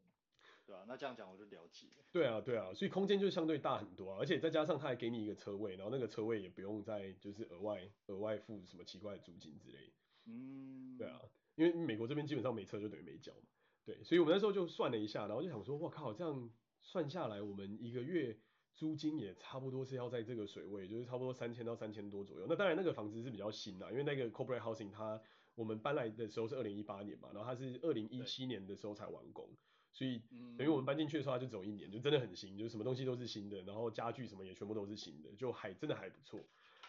[0.67, 1.87] 对啊，那这样讲我就了解。
[2.13, 9.93] 对啊，对啊，所以空间就相对大很多啊，而且再加上他还给你一个车位，然后那个车位也不用再就是额外额外付什么奇怪的租金之类。
[10.27, 10.99] 嗯。
[10.99, 11.21] 对啊，
[11.55, 13.49] 因为美国这边基本上没车就等于没交嘛。
[13.87, 16.51] 对，所以我们那时候就算了一下，然后就想说，我靠，这样
[16.83, 18.39] 算下来，我们一个月
[18.79, 22.47] 租金也差不多是要在这个水位，就是差不多三千到三千多左右。
[22.49, 25.21] 那当然那个房子是比较新的，因为那个 corporate housing 它
[25.57, 29.49] 我们搬来的时候是二零一八年嘛，然后它是二零一七年的时候才完工，
[29.93, 30.23] 所以
[30.57, 36.39] 等于我们搬进去的时候它就只有一年，就真的很新，就是什么东西都是新的，然后家具什么也全部都是新的，就还真的还不错。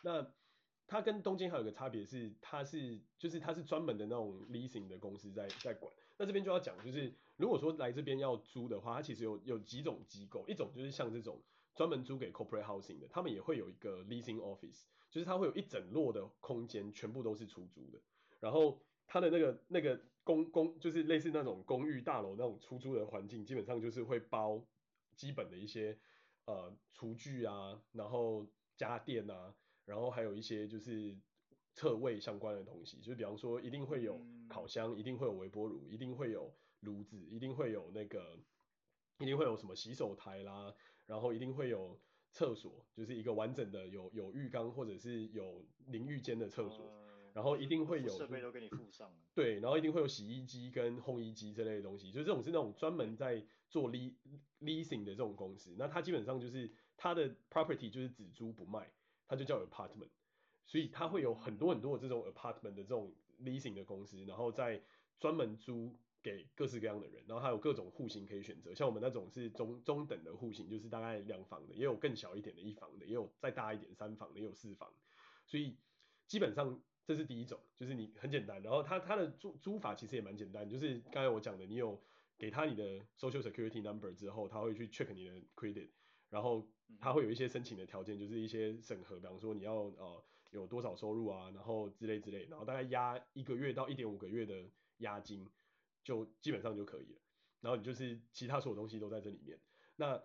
[0.04, 0.32] 那
[0.86, 5.92] 它跟东京还有个差别是，它是就是它是专门的那种 leasing 的公司在在管。
[6.18, 11.42] 那这边就要讲，就是如果说来这边要租的话，它其实有有几种机构，一种就是像这种
[11.80, 18.02] 专门租给 corporate housing 的，他们也会有一个 leasing office，就是它会有一整摞的空间，全部都是出租的。
[18.42, 24.62] 然后它的那个那个公公，就是类似那种公寓大楼那种出租的环境，基本上就是会包
[25.16, 25.98] 基本的一些
[26.48, 31.18] 呃厨具啊，然后家电啊，然后还有一些就是。
[31.72, 38.38] 厕位相关的东西，就比方说一定会有烤箱，一定会有微波炉，一定会有炉子，一定会有那个，
[39.20, 40.74] 一定会有什么洗手台啦，
[41.10, 42.00] 然后一定会有
[42.32, 46.94] 厕所，就是一个完整的有有浴缸或者是有淋浴间的厕所，
[47.34, 58.92] 然后一定会有设备都给你附上，对，然后一定会有洗衣机跟烘衣机这类的东西，就这种是那种专门在做 leasing 的这种公司，那它基本上就是它的 property 就是只租不卖，
[59.28, 60.10] 它就叫 apartment。
[60.68, 64.80] 所以它会有很多很多的这种 apartment 的这种 leasing 的公司，然后在
[65.20, 74.94] 专门租给各式各样的人，然后还有各种户型可以选择，像我们那种是中中等的户型，就是大概两房的，也有更小一点的一房的，也有再大一点三房的，也有四房，
[75.46, 75.78] 所以
[76.28, 82.00] 基本上这是第一种，就是你很简单，然后它它的租租法其实也蛮简单，就是刚才我讲的，你有
[82.38, 85.90] 给他你的 social security number 之后，他会去 check 你的 credit，
[86.30, 86.68] 然后
[87.00, 95.48] 他会有一些申请的条件，就是一些审核，比方说你要呃有多少收入啊，然后之类之类，然后大概押一个月到一点五个月的押金，
[96.10, 97.20] 就基本上就可以了。
[97.62, 99.60] 然后你就是其他所有东西都在这里面。
[99.96, 100.20] 那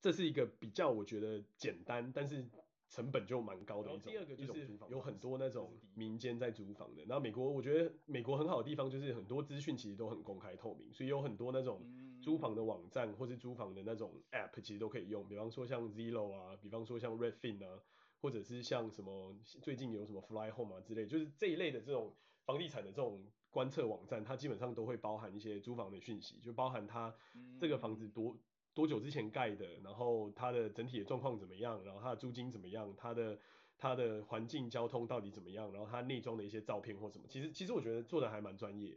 [0.00, 2.44] 这是一个比较我觉得简单，但是
[2.88, 4.10] 成本就蛮高的一种。
[4.10, 7.04] 第二个就是有很多那种民间在租房的。
[7.04, 11.80] 然后美国我觉得美国很好的地方就是很多资讯其实都很公开透明，所以有很多那种
[12.20, 15.28] 租房的网站或是租房的那种 app 其实都可以用。
[15.28, 17.80] 比方说像 Zillow 啊，比方说像 Redfin 啊，
[18.20, 27.14] 或者是像什么最近有什么 Fly Home 啊之类，就是这一类的这种房地产的这种观测网站，它基本上都会包含一些租房的讯息，就包含它
[27.58, 28.36] 这个房子多。
[28.72, 33.36] 多久之前盖的，然后它的整体的状况怎么样，然后它的租金怎么样，它的
[33.76, 38.96] 它的环境交通到底怎么样，然后它内装的一些照片或什么，其实其实我觉得做的还蛮专业。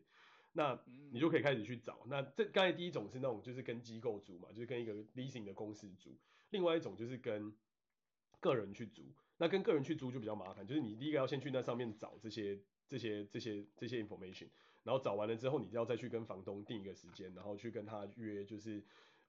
[0.52, 0.80] 那
[1.12, 2.06] 你就可以开始去找。
[2.06, 6.16] 那这刚才第一种是那种就是跟机构租嘛，就是跟一个 leasing 的公司租。
[6.52, 7.52] 另外一种就是跟
[8.40, 9.04] 个人去租。
[9.38, 14.50] 那跟个人去租就比较麻烦，就是你第一个要先去那上面找这些这些这些这些 information，
[14.84, 18.84] 然后找完了之后，你就要再去跟房东定一个时间，然后去跟他约就是。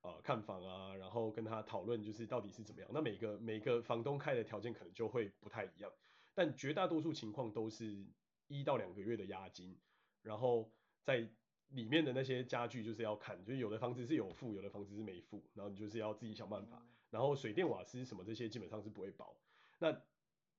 [0.07, 2.91] 呃，看房啊，然后跟他讨论就是到底是怎么样。
[2.93, 5.91] 那每个每个房东开的条件可能就会不太一样，
[6.35, 8.07] 但绝大多数情况都是
[8.47, 9.75] 一到两个月的押金，
[10.21, 10.71] 然后
[11.03, 11.27] 在
[11.71, 16.87] 里面的那些家具就是要看，就是有的房子是有付，有的房子是没付，然后你就是要自己想办法。
[17.09, 19.35] 然后水电瓦斯什么这些基本上是不会包。
[19.79, 19.91] 那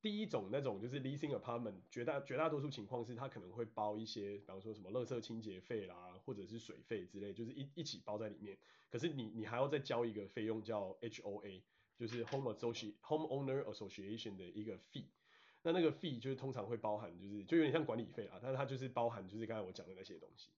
[0.06, 8.56] 第一种那种就是 leasing apartment，绝大绝大多数情况是它可能会包一些，比方说什么垃圾清洁费啦，或者是水费之类，就是一一起包在里面。
[8.92, 11.60] 可是你你还要再交一个费用叫 HOA，
[11.98, 15.06] 就是 Home associate home owner Association 的一个 fee。
[15.64, 20.50] 那那个 fee 就是通常会包含，就是就有点像管理费啊，但是它就是包含就是刚才我讲的那些东西，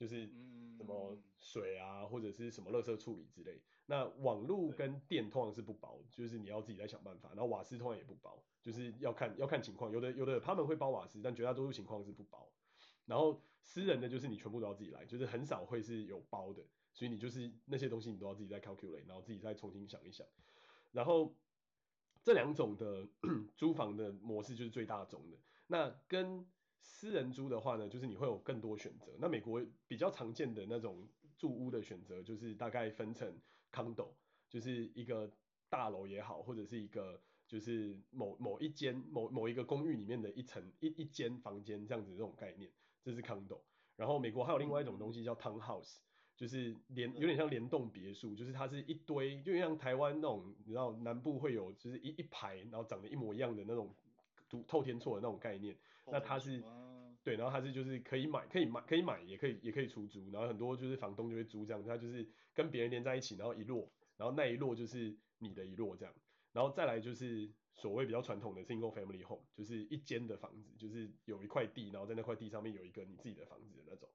[0.00, 0.26] 就是
[0.74, 3.60] 什么水啊或者是什么垃圾处理之类。
[3.84, 7.28] 那网路跟电通常是不包，就是你要自己再想办法。
[7.34, 8.42] 然后瓦斯通常也不包。
[8.62, 12.50] 就是要看要看情况，有的有的他们会包瓦斯，但绝大多数情况是不包。
[13.04, 16.62] 然后私人的就是你全部都要自己来，就是很少会是有包的，
[16.94, 20.26] 所以你就是那些东西你都要自己再 calculate，然后自己再重新想一想。
[20.92, 21.34] 然后
[22.22, 23.08] 这两种的
[23.56, 25.38] 租房的模式就是最大宗的。
[25.66, 26.46] 那跟
[26.80, 29.12] 私人租的话呢，就是你会有更多选择。
[29.18, 31.06] 那美国比较常见的那种
[31.38, 33.32] 住屋的选择，就是大概分成
[33.72, 34.08] condo，
[34.48, 35.30] 就是一个
[35.68, 37.20] 大楼也好，或者是一个。
[37.50, 42.70] 就是某某一间某某一个公寓里面的一层一一间房间这样子这种概念，
[43.02, 43.58] 这是 condo。
[43.96, 45.96] 然后美国还有另外一种东西叫 townhouse，
[46.36, 53.92] 就是联有点像联栋别墅，就是它是一堆，就像台湾那种，你知道南部会有就是一一排，然后长得一模一样的那种
[54.48, 55.76] 独透天厝的那种概念。
[56.12, 56.62] 那它是
[57.22, 66.14] 对，然后它是就是可以买可以买可以买也可以也可以出租，然后很多就是房东就会租这样，它就是跟别人连在一起，然后一摞，然后那一摞就是你的一摞这样。
[66.52, 74.08] 然后再来就是所谓比较传统的 single family home，就是一间的房子，就是有一块地，然后在那块地上面有一个你自己的房子的那种。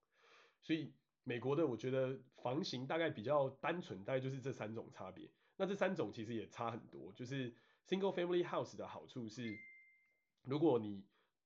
[0.62, 0.92] 所以
[1.24, 5.30] 美国的我觉得房型大概比较单纯，大概就是这三种差别。
[5.58, 7.54] 那这三种其实也差很多，就是
[7.88, 9.58] single family house 的好处是，
[10.44, 11.06] 如果你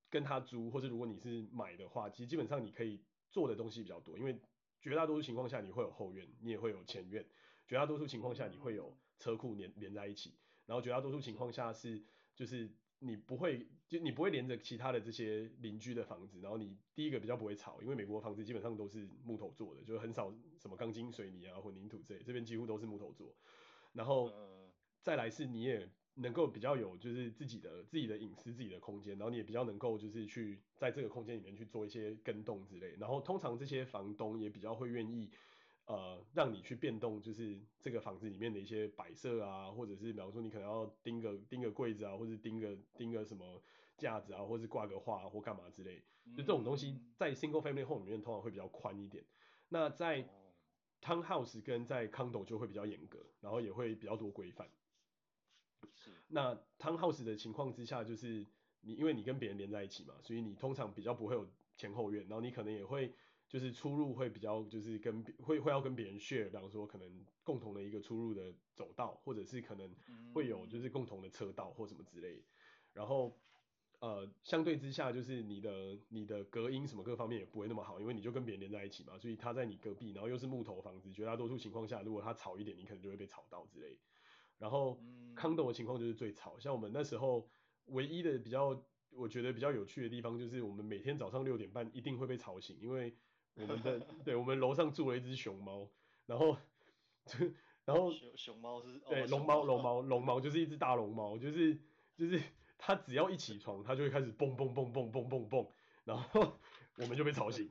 [0.09, 4.39] 跟他租，或者如果你是买的话，其实基本上你可以做的东西比较多，因为
[4.81, 7.25] 绝大多数情况下你会有后院，你也会有前院，
[7.67, 10.33] 绝大多数情况下你会有车库连连在一起。
[10.65, 12.03] 然后绝大多数情况下是，
[12.35, 23.35] 就是你不会，就你不会连着其他的这些邻居的房子，然后你第一个比较不会吵，因为美国房子基本上都是木头做的，就很少什么钢筋水泥啊、混凝土这类，这边几乎都是木头做。
[23.93, 24.31] 然后
[25.01, 32.95] 再来是你也能够比较有就是自己的自己的隐私、自己的空间，然后你也比较能够就是去在这个空间里面去做一些跟动之类。
[32.99, 35.29] 然后通常这些房东也比较会愿意。
[35.85, 43.59] 呃，让你去变动，就是这个房子里面的一些摆设啊，或者是比方说你可能要钉个钉个柜子啊，或者钉个钉个什么
[43.97, 45.99] 架子啊，或者是挂个画或干嘛之类，
[46.37, 49.25] 就这种东西在 single family home 里面通常会比较宽一点。
[49.67, 50.23] 那在
[51.01, 54.69] townhouse 跟在 condo 就会比较严格，然后也会比较多规范。
[56.27, 58.45] 那 townhouse 的情况之下，就是
[58.81, 63.13] 你因为你跟别人连在一起嘛，所以你通常比较不会有前后院，然后你可能也会。
[63.49, 69.91] 就是出入会比较，就是跟会会要跟别人 share，比方说可能共同的一个出入的走道，或者是可能
[70.31, 72.43] 会有就是共同的车道或什么之类。
[72.93, 73.35] 然后
[74.01, 83.97] 呃相对之下，就是你的你的隔音什么各方面也不会那么好，因为你就跟别人连在一起嘛，所以他在你隔壁，然后又是木头房子，绝大多数情况下，如果他吵一点，你可能就会被吵到之类。
[84.59, 84.99] 然后
[85.35, 87.49] condo 的情况就是最吵，像我们那时候
[87.85, 88.79] 唯一的比较
[89.09, 93.15] 我觉得比较有趣的地方，就是我们每天早上六点半一定会被吵醒，因为
[93.55, 95.89] 我们的 对，我们楼上住了一只熊猫，
[96.27, 96.55] 然后
[97.85, 101.79] 然后熊熊猫是对龙猫龙猫 龙猫就是一只大龙猫，就是
[102.15, 102.39] 就是
[102.77, 105.67] 它只要一起床，它就会开始蹦蹦蹦蹦蹦蹦蹦，
[106.03, 106.57] 然后
[106.97, 107.69] 我们就被吵醒。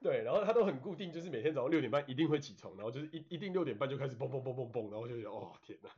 [0.00, 5.90] 对，然后他都很固定，就是每天早上六点半一定会起床，然后就是一一定六点半就开始蹦蹦蹦蹦蹦，然后就觉得哦天哪，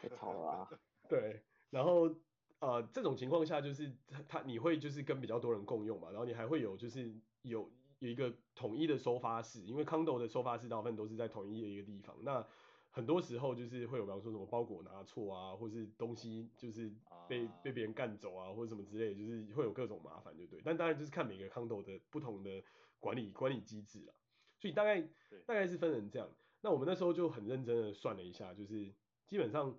[0.00, 0.70] 太吵了啊！
[1.08, 2.14] 对，然后。
[2.58, 3.92] 呃，这种情况下就是
[4.26, 12.44] 他你会就是跟比较多人共用嘛，然后你还会有就是有有一个统一的收发室，因为 condo 的收发室大部分都是在统一的一个地方，那
[12.90, 16.90] 很多时候就是会有比方说什么包裹拿错啊，或是东西就是
[17.28, 20.62] 被被别人干走啊，或者什么之类的，就是会有各种麻烦，对不对？
[20.64, 22.64] 但当然就是看每个 condo 的不同的
[23.00, 24.14] 管理管理机制啦，
[24.58, 25.00] 所以大概
[25.46, 26.28] 大概是分成这样。
[26.60, 28.92] 那我们那时候就很认真的算了一下，就是
[29.26, 29.78] 基本上。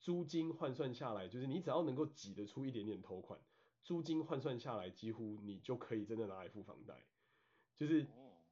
[0.00, 3.36] 租金换算下来，就是你只要能够挤得出一点点头款，
[3.82, 6.94] 租金换算下来，几乎你就可以真的拿来付房贷，
[7.76, 8.06] 就是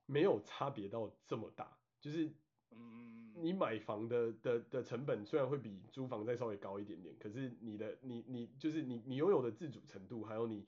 [0.06, 1.78] 没有差别到这么大。
[2.00, 2.28] 就是
[2.72, 10.66] 嗯，你买房的的的成本虽然会比租房再稍微高一点点，可是你的你你就是你你拥有的自主程度，还有你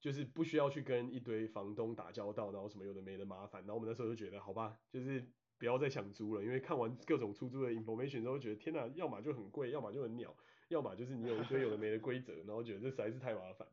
[0.00, 3.60] 就是不需要去跟一堆房东打交道，然后什么有的没的麻烦。
[3.62, 5.30] 然后我们那时候就觉得，好吧，就是。
[5.60, 10.34] 不要再想租了，因为看完各种出租的 information 之后，觉得天哪，要么就很贵，要么就很鸟，
[10.68, 13.68] 要么就是你有一堆有的没的规则， 然后觉得这实在是太麻烦。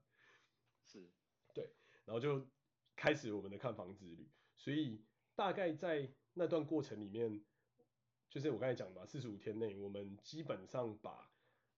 [0.84, 1.10] 是，
[1.54, 1.70] 对，
[2.04, 2.46] 然后就
[2.98, 4.28] 开始我们的看房之旅。
[4.58, 5.02] 所以
[5.34, 7.42] 大概在那段过程里面，
[8.30, 11.32] 就是我刚才讲嘛，四十五天内，我们基本上把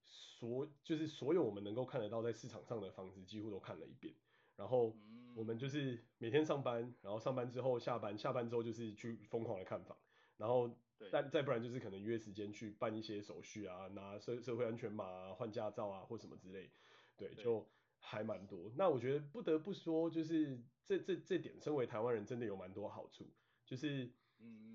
[0.03, 4.15] 所就是所有我们能够看得到在市场上的房子几乎都看了一遍。
[4.59, 4.93] 然后
[5.35, 9.97] 我们就是每天上班，然后上班之后下班，下班之后就是去疯狂的看房，
[10.35, 10.69] 然后
[11.09, 16.69] 再再不然就是可能约时间去办一些手续啊，拿社社会安全码啊，换驾照啊或什么之类，
[17.15, 17.65] 对，就
[17.99, 18.69] 还蛮多。
[18.75, 23.31] 那我觉得不得不说，就是这这这点，身为台湾人真的有蛮多好处，
[23.65, 24.11] 就是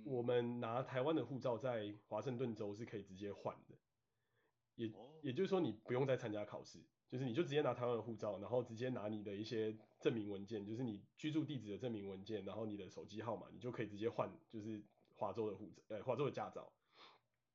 [0.02, 3.74] 我们拿台湾的护照在华盛顿州是可以直接换的，
[4.76, 6.78] 也也就是说你不用再参加考试。
[7.08, 14.82] 就是你就直接拿台湾的护照，然后直接拿你的一些证明文件，就是你居住地址的证明文件，然后你的手机号码，你就可以直接换，就是
[15.14, 16.72] 华州的护照，呃，华州的驾照。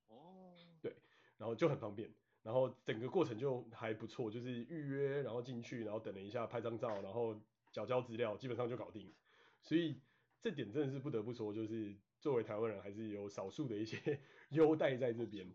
[0.07, 0.55] 哦。
[0.81, 0.95] 对，
[1.37, 2.09] 然后就很方便，
[2.41, 7.35] 然后整个过程就还不错，就是预约，然后进去，然后等了一下，拍张照，然后
[7.73, 9.13] 缴交资料，基本上就搞定。
[9.61, 9.99] 所以
[10.39, 14.21] 这点真的是不得不说，就是作为台湾人，还是有少数的一些
[14.51, 15.51] 优待在这边。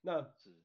[0.00, 0.63] 那是。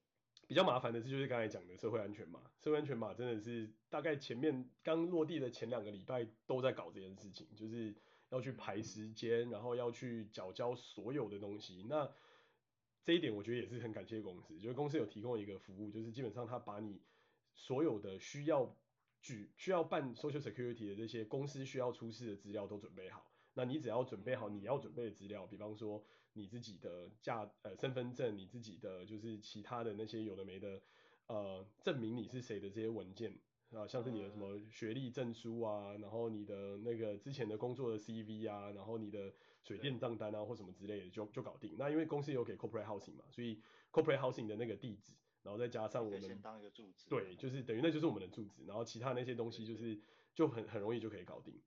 [0.49, 7.95] 比较麻烦的是，就是刚才讲的社会安全码，社会安全码真的是大概前面刚落地的前两个礼拜都在搞这件事情，就是
[8.29, 11.85] 要去排时间，然后要去缴交所有的东西。
[11.87, 12.11] 那
[13.03, 16.99] 这一点我觉得也是很感谢公司，就是公司有提供一个服务，就是基本上他把你
[17.53, 18.75] 所有的需要
[19.21, 26.03] 举需要办 Social Security 的这些公司需要出示的资料都准备好，那你只要准备好你要准备的资料，比方说。
[26.33, 30.81] 你自己的驾呃身份证，你自己的就是其他的那些有的没的，
[31.27, 33.37] 呃证明你是谁的这些文件
[33.71, 41.75] 啊，像是你的什么学历证书啊，然后你的那个之前的工作的 CV 啊，然后你的水电账单啊或什么之类的就就搞定。
[41.77, 43.61] 那因为公司有给 corporate housing 嘛，所以
[43.91, 45.13] corporate housing 的那个地址，
[45.43, 49.99] 然后再加上我们先当一个住址，对，就是等于那就是我们的住址，然后其他那些东西就是
[50.33, 51.59] 就很很容易就可以搞定。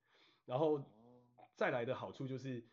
[0.47, 0.83] 然后
[1.55, 2.65] 再来的好处就是。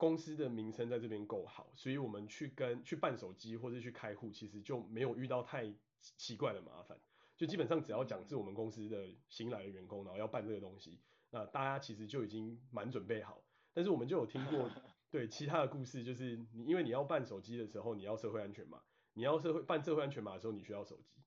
[0.00, 5.70] 公司的名声在这边够好，所以我们去跟去办手机或者去开户，其实就没有遇到太
[6.16, 6.98] 奇怪的麻烦。
[7.36, 10.98] 就基本上只要讲是我们公司的新来的员工，然后要办这个东西，
[11.28, 13.44] 那大家其实就已经蛮准备好。
[13.74, 14.70] 但是我们就有听过
[15.12, 18.80] 对其他的故事，就是你因为你要办手机的时候，你要社会安全码，
[19.12, 21.20] 你要社会办社会安全码的时候，你需要手机。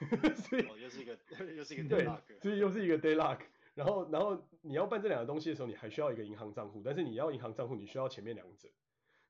[0.48, 1.18] 所以又是一个
[1.54, 3.40] 又是一个 deadlock，所以又是一个 deadlock。
[3.74, 8.68] 然后，然后你要办这两个东西的时候，你还需要一个银行账户，但是你要银行账户，你需要前面两者。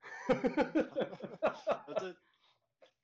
[2.01, 2.13] 这，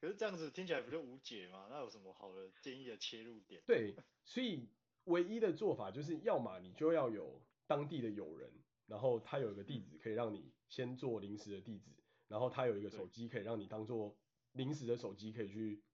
[0.01, 1.69] 可是这样子听起来不就无解吗？
[1.71, 3.63] 那有什么好的建议的切入点？
[3.67, 4.69] 对，所以
[5.05, 8.51] 唯一的做法就是，要么你就要有当地的友人，
[8.87, 11.93] 然后他有一个地址可以让你先做临时的地址，
[12.27, 14.17] 然后他有一个手机可以让你当做
[14.53, 15.85] 临时的手机可以去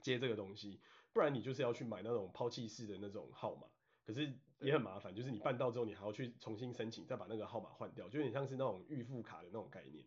[0.00, 0.80] 接这个东西，
[1.12, 3.66] 不然你就是要去买那种抛弃式的那种号码。
[4.04, 10.04] 可是也很麻烦，就是你办到之后，你还要去重新申请，再把那个号码换掉，就有点像是那种预付卡的那种概念。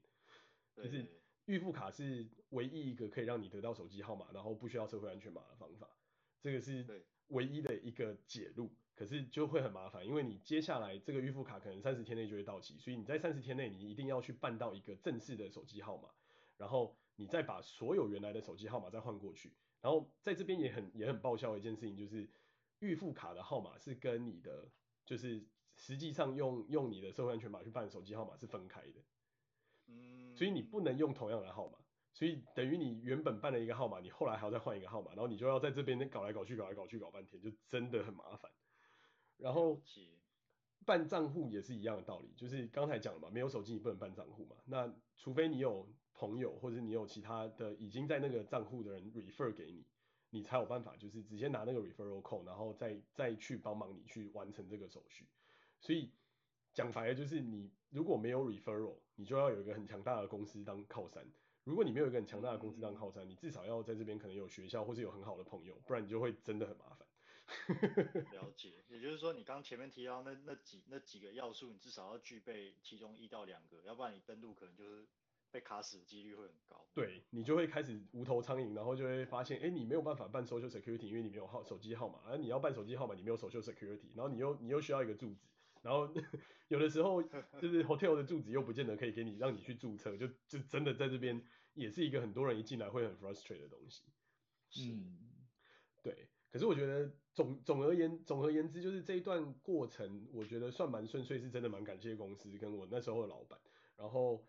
[0.75, 1.05] 就是
[1.45, 5.87] 预付卡是唯一一个可以让你得到手机号码，然后不需要社会安全码的方法。
[6.41, 16.09] 这个是唯一的一个解路，可是就会很麻烦，因为你接下来这个预付卡可能三十天内就会到期，所以你在三十天内你一定要去办到一个正式的手机号码，
[16.57, 19.53] 然后你再把所有原来的手机号码再换过去。
[19.81, 22.27] 然后在这边也很也很爆笑的一件事情就是。
[22.79, 24.69] 预付卡的号码是跟你的
[25.05, 29.03] 就是实际上用用你的社会安全码去办手机号码是分开的。
[29.87, 31.79] 嗯，所以你不能用同样的号码，
[32.13, 38.51] 所以等于你原本办了一个号码，你后来还要再换一个号码，然后你就要在这边搞来搞去，搞来搞去，搞半天，就真的很麻烦。
[39.37, 39.81] 然后
[40.85, 49.85] 办账户也是一样的道理，就是刚才讲了嘛，没有手机你不能办账户嘛，那除非你有朋友或者你有其他的已经在那个账户的人 refer 给你，
[50.29, 55.25] 你才有办法就是直接拿那个 referral code，然后再再去帮忙你去完成这个手续。
[55.79, 56.11] 所以
[56.73, 61.25] 讲白了就是你如果没有 referral，你就要有一个很强大的公司当靠山。
[61.65, 67.07] 如果你没有一个很强大的公司当靠山，你至少要在这边可能有学校或是有很好的朋友，不然你就会真的很麻烦。
[68.31, 75.07] 了解，也就是说你刚前面提到那那几那几个要素，你至少要具备其中一到两个，要不然你登录可能就是
[75.51, 76.85] 被卡死的几率会很高。
[76.93, 85.47] 对，你就会开始无头苍蝇，然后就会发现，哎，你没有办法办 social security，因为你没有号手机号码，而你要办手机号码，你没有 social security，然后你又你又需要一个住址，
[85.81, 86.11] 然后
[86.67, 91.41] 有的时候就是 hotel 的住址又不见得可以给你让你去注册，就就真的在这边
[91.73, 94.03] 也是一个很多人一进来会很 frustrated 的东西。
[94.81, 95.17] 嗯，
[96.03, 96.29] 对。
[96.51, 103.59] 可是我觉得总总而言总而言之，就是这一段过程，我觉得算蛮顺遂，是真的蛮感谢公司跟我那时候的老板。
[103.95, 104.43] 然后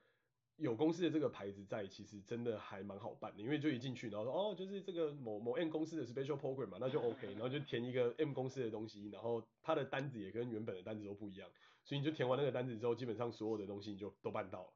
[0.60, 11.48] 有公司的这个牌子在，其实真的还蛮好办的，因为就一进去，然后说哦，就是这个某某 M 公司的 special program 嘛，那就 OK， 然后就填一个 M 公司的东西，然后他的单子也跟原本的单子都不一样，
[11.84, 14.72] 所以你就填完那个单子之后，基本上所有的东西你就都办到了。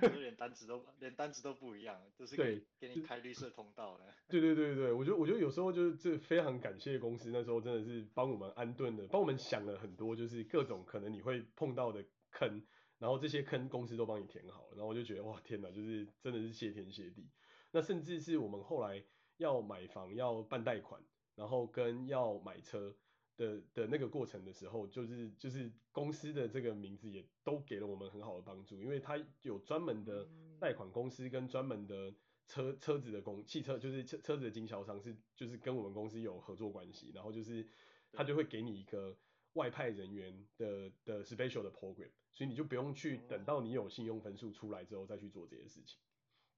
[0.00, 4.04] 就连 单子都连单子都不一样，就是给给你开绿色通道的。
[4.28, 12.62] 对对对对，我觉得我觉得有时候就是这非常感谢公司，那时候真的是帮我们安顿的，帮我们想了很多，就是各种可能你会碰到的坑，
[12.98, 17.28] 然后这些坑公司都帮你填好了，然后我就觉得哇天哪，就是真的是谢天谢地。
[17.70, 19.04] 那甚至是我们后来
[19.36, 21.02] 要买房要办贷款，
[21.34, 22.96] 然后跟要买车。
[23.38, 30.26] 的的那个过程的时候，就是就是公司的这个名字也都给了我们很好的帮助，因为他有专门的
[30.58, 32.14] 贷款公司跟专门的
[32.46, 37.68] 车车子的公汽车就是车车子的经销商是就是跟我们公司有合作关系，然后就是
[38.10, 39.14] 他就会给你一个
[39.52, 45.98] 外派人员的的 special 的 program，所以你就不用去等到你有信用分数出来之后再去做这些事情。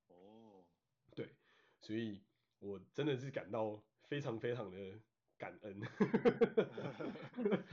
[0.08, 0.66] 哦，
[1.14, 1.30] 对，
[1.80, 2.22] 所以
[2.58, 5.00] 我真的是感到非常非常的。
[5.38, 5.78] 感恩，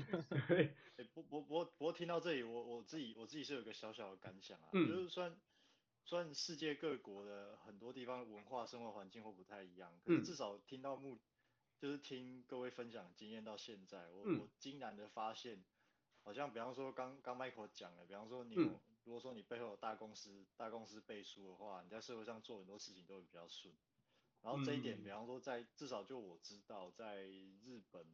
[0.48, 0.76] 对，
[1.16, 5.36] 不不不过不过听到这里，我我自己我自己是有个小小的感想啊，嗯、就是算
[6.04, 11.20] 算世界各国的很多地方文化生活环境会不太一样，可是至少听到目
[11.80, 15.66] 就是听各位分享经验到现在，我、嗯、我惊然的发现，
[16.26, 23.74] 好像比方说刚刚 Michael 讲的，比方说你、嗯、如果说你背后有大公司大公司背书的话，你在社会上做很多事情都会比较顺。
[24.42, 28.06] 然后这一点，比方说在至少就我知道，在日本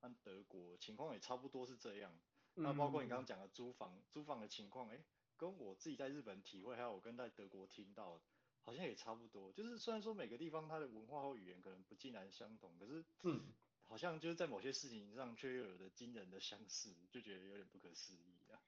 [0.00, 2.12] 和德国情况也差不多是这样。
[2.54, 5.02] 那包括你刚刚讲的租房，租房的情况，哎，
[5.36, 8.20] 跟我自己在日本体会，还有我跟在德国听到，
[8.62, 9.52] 好像也差不多。
[9.52, 13.52] 就是虽然说每个地方它的文化或语言可能不尽然相同，可是，嗯，
[13.88, 18.60] 好像就是在某些事情上却又有着惊人的相似，就觉得有点不可思议啊。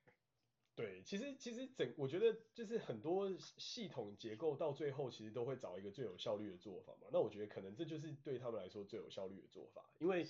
[0.75, 7.09] 对，其实其实整我觉得就是很多系统结构到最后其实都会找一个最有效率的做法嘛。
[7.13, 10.27] 那我觉得可能这就是对他们来说最有效率的做法，因为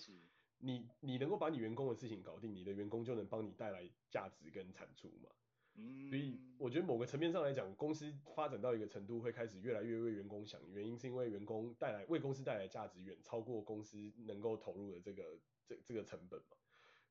[0.58, 5.30] 你你能够把你员工的事情搞定，你的员工就能帮你带来价值跟产出嘛。
[5.80, 16.56] 嗯，所以我觉得某个层面上来讲，公司发展到一个程度会开始越来越为员工想，原因是因为员工带来为公司带来价值远超过公司能够投入的这个这这个成本嘛。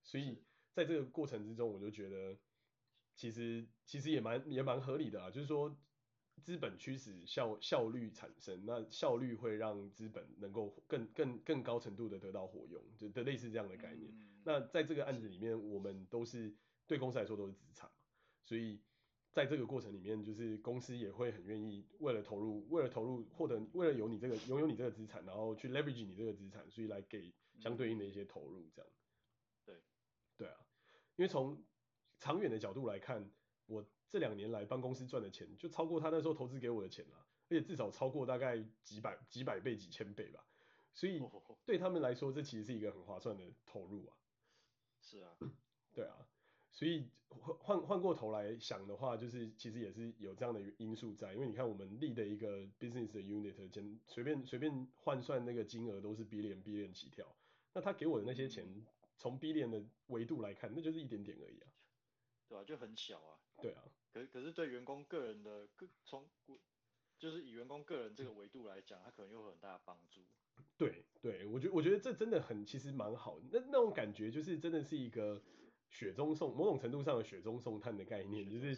[0.03, 0.43] 所以
[0.73, 2.37] 在这个过程之中，我就觉得。
[3.15, 5.77] 其实其实也蛮也蛮合理的啊，就是说
[6.41, 14.09] 资本驱使效效率产生，那效率会让资本能够更更更高程度的得到活用，就的类似这样的概念。
[14.13, 16.55] 嗯、那在这个案子里面，我们都是
[16.87, 17.98] 对公司来说都是资产嘛，
[18.49, 18.81] 所以
[19.31, 28.91] 在这个过程里面，就是公司也会很愿意为了投入，为了投入获得，为了有你这个拥有你这个资产，然后去 leverage 你这个资产，所以来给相对应的一些投入，这样。
[29.63, 29.75] 对，
[30.35, 30.55] 对啊，
[31.15, 31.63] 因为从
[32.17, 33.29] 长远的角度来看，
[33.67, 40.43] 我这两年来帮公司赚的钱就超过他那时候投资给我的钱了，而且至少超过大概几百几百倍几千倍吧，
[40.95, 41.21] 所以
[41.65, 44.17] 对他们来说，这其实是一个很划算的投入啊。
[45.01, 45.37] 是啊，
[45.93, 46.27] 对啊，
[46.71, 57.35] 所以换换换过头来想的话，就是其实也是有这样的因素在，因为你看我们立的一个 business 的 unit，简随便随便换算那个金额都是 billion billion 起跳，
[57.73, 58.65] 那他给我的那些钱，
[59.17, 61.71] 从 billion 的维度来看，那就是一点点而已啊。
[62.47, 63.39] 对啊，就很小啊。
[63.61, 63.83] 对啊。
[64.11, 66.27] 可是可是对员工个人的个从
[67.19, 70.21] 就是以员工个人这个维度来讲，他可能有很大的帮助。
[70.77, 75.41] 对对，我觉我觉得这真的很其实蛮好，那那种感觉就是真的是一个
[75.89, 78.77] 雪中送某种程度上的雪中送炭的概念，就是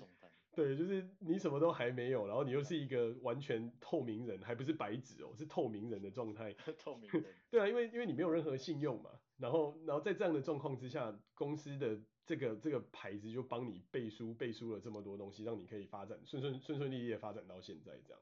[0.54, 6.54] 对，就是你什么都还没有，然后你又是一个完全透明人，还不是白纸哦，是透明人的状态。
[6.78, 7.24] 透明人。
[7.50, 18.22] 对啊，因为因为你没有任何信用嘛，然后然后在这样的状况之下，公司的这个这个牌子就帮你背书背书了这么多东西，让你可以发展顺顺顺顺利利的发展到现在这样。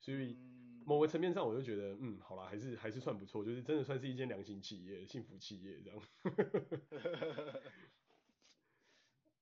[0.00, 0.38] 所以
[0.86, 6.00] 某个层面上，我就觉得，嗯，好啦，还是还是算不错，就是真的算是一间良心企业、幸福企业这样。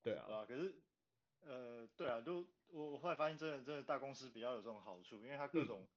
[0.04, 0.26] 对啊。
[0.30, 0.72] 啊，可是，
[1.40, 5.88] 呃，对啊，就我我后来发现，真的真的大公司比较有这种好处，因为它各种，嗯、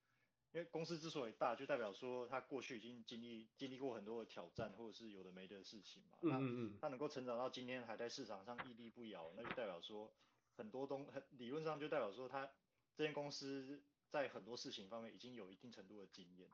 [0.54, 6.18] 因为公司之所以大，就代表说它过去已经经历经历过很多的挑战，或者是有的没的事情嘛。
[6.24, 6.78] 嗯嗯嗯。
[6.82, 10.12] 它能够成长到今天还在市场上屹立不摇，那就代表说
[10.56, 12.50] 很多东很理论上就代表说它
[12.96, 13.84] 这间公司。
[14.10, 16.50] 在很多事情方面已经有一定程度的经验，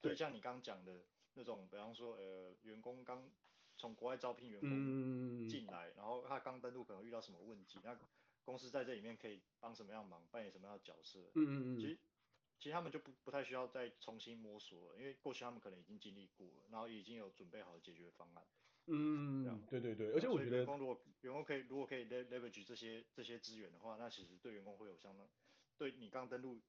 [0.00, 3.28] 对，像你刚刚讲的那种，比方说，呃，员工刚
[3.82, 7.98] 从国外招聘员工进来，嗯、然后他刚登录可能遇到什么问题，那
[8.44, 11.98] 公司在这里面可以帮什么样忙，扮演什么样的角色，嗯嗯嗯，其实
[12.60, 18.46] 其实他们就不不太需要再重新摸索了，因为过去他们可能已经经历过了，然后已经有准备好的解决方案，
[18.86, 25.28] 嗯，对对对，而且我觉得员工如果员工可以如果可以 leverage 这些这些资源的话，那其实对员工会有相当，
[25.76, 26.60] 对你刚登录。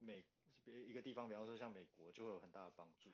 [0.00, 0.22] 美
[0.64, 3.10] 一个地方，比方说像美国，就会有很大的帮助。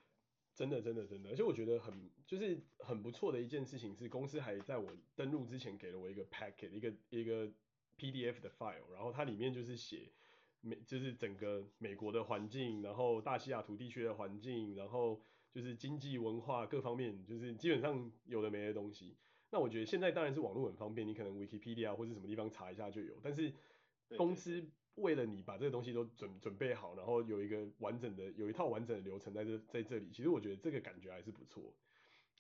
[0.55, 1.93] 真的，真的，真的，而且我觉得很
[2.27, 7.51] 就是很不错的一件事情是，公司还在我登录之前给了我一个 packet，一个一个
[7.99, 10.13] PDF 的 file，然后它里面就是写
[10.61, 19.17] 美就是整个美国的环境，然后大西雅图地区的环境，然后就是经济文化各方面，就是基本上有的没的东西。
[19.51, 23.53] 那我觉得现在当然是网络很方便，你可能 Wikipedia 或是什么地方查一下就有，但是
[24.17, 24.71] 公司。
[24.97, 31.75] 为了你把这个东西都准准备好，然后有一个完整的有一套完整的流程在这在这里，其实我觉得这个感觉还是不错。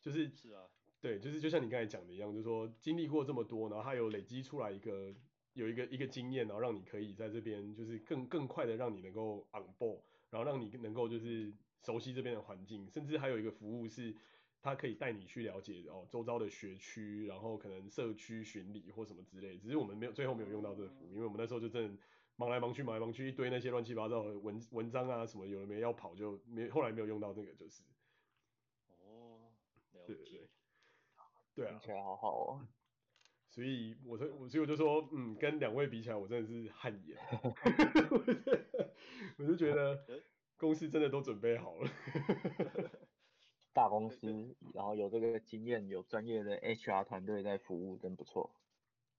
[0.00, 0.62] 就是是啊，
[1.00, 5.14] 对，就是就像你刚才讲的一样，就是说经历过这么多，然后它有累积出来一个
[5.54, 10.00] 有一个一个经验，然后让你可以在这边就是更更快的让你能够 on board，
[10.30, 11.52] 然后让你能够就是
[11.82, 14.14] 熟悉这边的环境，甚至还有一个服务是
[14.60, 22.02] 他可以带你去了解哦周遭的学区，然后可能社区巡礼或什么之类，只是我们没有最后没有用到这个服务，因为我们那时候就真的。
[22.36, 27.82] 忙来忙去，忙来忙去，一堆那些乱七八糟的文文章啊什么，有的没要跑就没，后来没有用到这个就是。
[28.88, 29.52] 哦，
[29.92, 30.08] 了解。
[30.14, 30.50] 对对对。
[31.54, 31.70] 对啊。
[31.70, 32.66] 听起来好好哦。
[33.48, 37.16] 所以我说，所以我就说，嗯，跟两位比起来，我真的是汗颜。
[39.38, 40.04] 我就觉得
[40.56, 41.88] 公司真的都准备好了。
[43.72, 48.56] 大公司，然后有这个经验，有专业的 HR 团队在服务，真不错。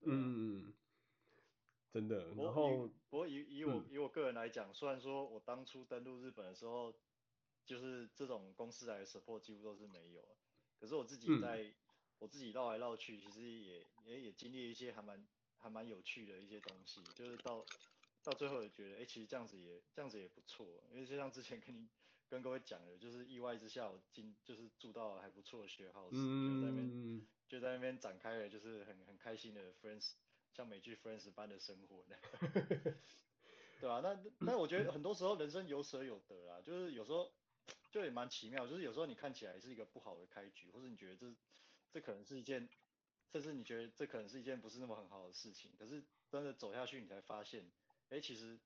[0.01, 0.74] 嗯。
[1.96, 6.93] 真的，然后不过以以我、嗯、以我个人来讲，虽然说我当初登陆日本的时候，
[7.66, 10.22] 就是这种公司来的 support 几乎都是没有，
[10.78, 11.74] 可是我自己在、嗯、
[12.20, 15.26] 我自己绕来绕去，其实也也也经历一些还蛮
[15.58, 17.66] 还蛮有趣的一些东西，就是到
[18.26, 21.88] 到最后也觉得，哎、欸，其实这样子也这样子也不错，因为就像之前跟你
[22.28, 30.16] 跟各位讲的，就是意外之下我进就是住到了还不错的 house，、嗯、就在那边就在那边展开了就是很很开心的 friends。
[30.56, 32.16] 像美剧 Friends 般的生活呢，
[33.82, 37.30] 对啊，那那我觉得很多时候人生有舍有得啊，就是有时候
[37.91, 41.36] 就也蛮奇妙，就是有时候你看起来是一个不好的开局，或者你觉得这
[41.91, 42.70] 这可能是一件，
[43.34, 47.66] 甚至你觉得这可能是一件不是那么很好的事情，可是真的走下去你才发现，
[48.10, 48.58] 哎、欸，其实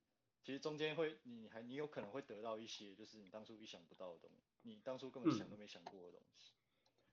[0.43, 6.53] 其实中间会你还你有可能会得到一些就是你当初意想不到的东西，你当初根本想都没想过的东西，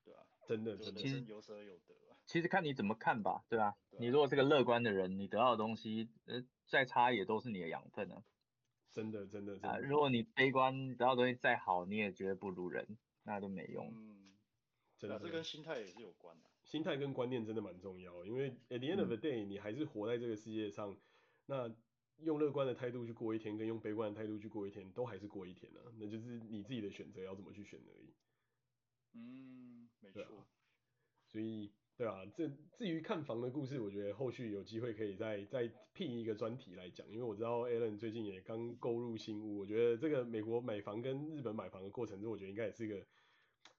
[0.07, 1.95] 对啊，真的真的，其实有舍有得。
[2.25, 3.77] 其实看你怎么看吧，对吧？
[4.01, 8.25] 你如果是个乐观的人，你得到的东西，呃，再差也都是你的养分啊。
[8.91, 9.69] 真的，真的，真的。
[9.69, 13.93] 啊，如果你悲观，得到的东西再好，你也觉得不如人，那都没用。
[13.95, 14.37] 嗯，
[14.99, 16.51] 真的，这跟心态也是有关的。
[16.65, 20.97] 心态跟观念真的蛮重要，因为 at the end of the day，你还是活在这个世界上，
[21.47, 21.73] 那
[22.17, 25.81] 用乐观的态度去过一天，跟用悲观的态度去过一天，都还是过一天啊。
[25.97, 28.13] 那就是你自己的选择要怎么去选而已。
[29.15, 30.47] 嗯，没错。
[31.27, 31.73] 所以。
[31.99, 32.47] 对啊，这
[32.77, 43.03] 至于看房的故事，我觉得后续有机会可以再再聘一个专题来讲，因为我知道 Alan 最近也刚购入新屋，我觉得这个美国买房跟日本买房的过程中，我觉得应该也是一个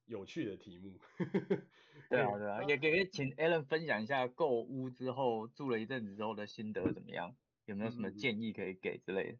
[0.07, 0.99] 有趣的题目。
[2.09, 9.37] 对啊，对啊，也可以请 Alan 分享一下购屋之后住了一阵子之后的心得怎么样，有没有什么建议可以给之类的？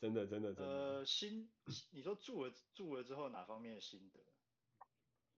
[0.00, 0.72] 真的，真的，真的。
[0.72, 1.48] 呃，心，
[1.92, 4.18] 你说住了住了之后哪方面的心得？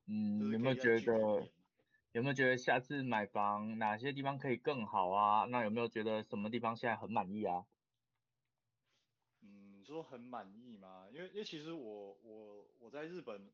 [0.07, 1.48] 嗯，有没有觉得？
[2.12, 5.44] 有没有觉得下次买房哪些地方可以更好啊？
[5.50, 7.66] 那有没有觉得什么地方现在很满意啊？
[9.42, 11.09] 嗯，说很满意吗？
[11.12, 13.52] 因为因为其实我我我在日本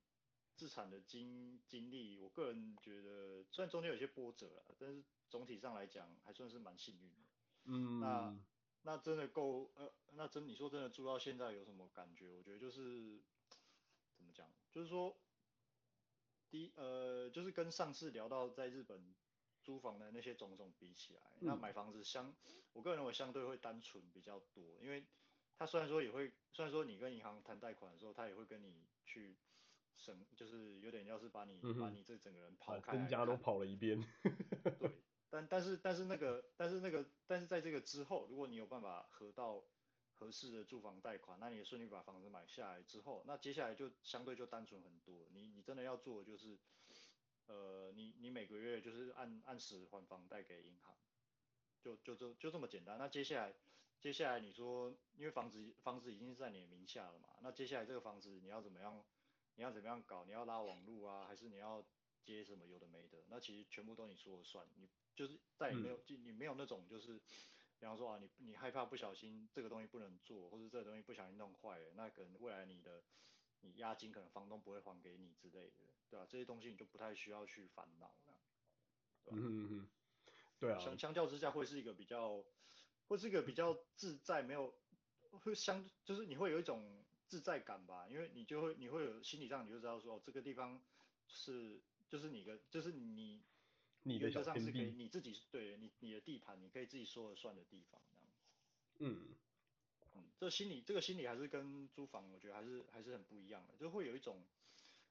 [0.54, 7.28] 自产的经经历，我个人觉得虽然中间有些波折了，但是总体上来讲还算是蛮幸运的。
[7.64, 8.36] 嗯，那
[8.82, 12.30] 那真的够呃，那真你说真的住到现在有什么感觉？
[12.30, 13.20] 我觉得就是
[14.14, 15.16] 怎么讲，就是说
[16.52, 19.14] 第一呃，就是跟上次聊到在日本
[19.62, 22.32] 租房的那些种种比起来，嗯、那买房子相
[22.74, 25.04] 我个人认为相对会单纯比较多，因为
[25.56, 29.36] 他虽然说也会，虽然说你跟银行谈贷款的时候，他也会跟你去。
[29.94, 34.02] 省就是有点，要是把你、嗯、把你这整个人跑开，身家都跑了一遍。
[34.80, 34.90] 对，
[35.30, 39.62] 但但是但是那个但是那个但是在这个之后，如果你有办法合到
[40.18, 45.28] 合适的住房贷款，那你也顺利把房子买下来之后，那接下来就相对就单纯很多。
[45.32, 46.58] 你你真的要做的就是，
[47.46, 50.96] 呃，你你每个月就是按按时还房贷给银行，
[51.80, 52.98] 就就就就这么简单。
[52.98, 53.54] 那接下来
[54.00, 59.04] 接下来你说，因为房子房子已经是在你的名下了嘛，那接下来这个房子你要怎么样？
[59.56, 60.24] 你要怎么样搞？
[60.24, 61.84] 你要拉网路啊，还是你要
[62.22, 63.22] 接什么有的没的？
[63.28, 64.66] 那其实全部都你说了算。
[64.76, 67.20] 你就是再也没有，嗯、你没有那种就是，
[67.82, 73.02] 比方说啊，你你害怕不小心这个东西不能做，或者这个东西不小心弄坏了，那可能未来你的
[73.62, 75.78] 你押金可能房东不会还给你之类的，
[76.08, 76.26] 对吧、啊？
[76.30, 78.38] 这些东西你就不太需要去烦恼了，
[79.24, 79.42] 对吧、啊？
[79.42, 79.88] 嗯嗯
[80.60, 80.78] 对啊。
[80.78, 82.44] 相相较之下会是一个比较，
[83.08, 84.72] 会是一个比较自在，没有
[85.32, 87.04] 会相就是你会有一种。
[87.28, 90.78] 自在感吧，因为你就会，你会有心理上你就知道说，哦，这个地方
[91.26, 93.42] 是就是你的，就是你，
[94.04, 98.34] 你原则上是可以你自己对你你的地盘，你可以自己说了算的地方，这样。
[98.98, 99.34] 嗯
[100.14, 104.42] 嗯，这心理这个心理还是跟租房我觉得还是还是很不一样的，就会有一种，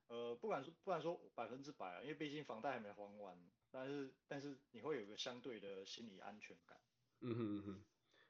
[0.07, 3.37] 呃，不管说不管说百分之百啊，因为毕竟房贷还没还完，
[3.71, 6.77] 但是但是你会有一个相对的心理安全感。
[7.21, 7.83] 嗯哼嗯哼，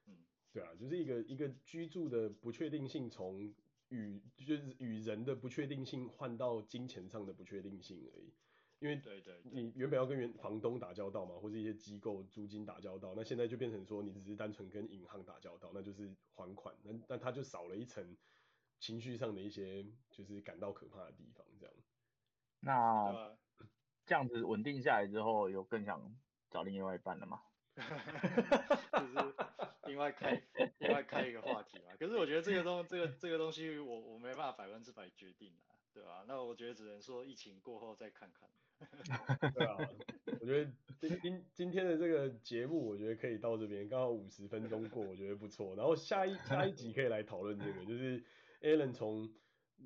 [0.05, 0.17] 嗯，
[0.53, 3.53] 对啊，就是一个一个居住的不确定性从。
[3.91, 8.31] 与就是与人的不确定性换到金钱上的不确定性而已，
[8.81, 18.17] 因为对对，你原本要跟原房东打交道嘛，或是一些机构租金打交道，那现在就变成说你只是单纯跟银行打交道，那就是还款，那那他就少了一层
[18.79, 21.75] 情绪上的一些就是感到可怕的地方，这样。
[22.59, 23.37] 那
[24.07, 26.01] 这样子稳定下来之后，有更想
[26.49, 27.39] 找另外一半了吗？
[27.77, 29.35] 就是
[29.85, 30.41] 另外开
[30.79, 36.25] 另外开一个话题嘛，可是我觉得这个东这个这个东西我我没办法百分之百决定啊，对吧？
[36.27, 38.49] 那我觉得只能说疫情过后再看看。
[39.55, 39.77] 对啊，
[40.39, 45.75] 我觉得今今今天的这个节目，我觉得可以到这边，刚好五十分钟过，我觉得不错。
[45.75, 48.23] 然后下一下一集可以来讨论这个，就是
[48.61, 49.29] Alan 从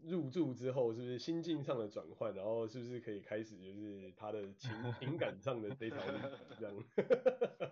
[0.04, 6.20] 入住之后是不是心境上的转换，然后是不是可以开始就是他的情情感上的这条路
[6.60, 6.76] 这样。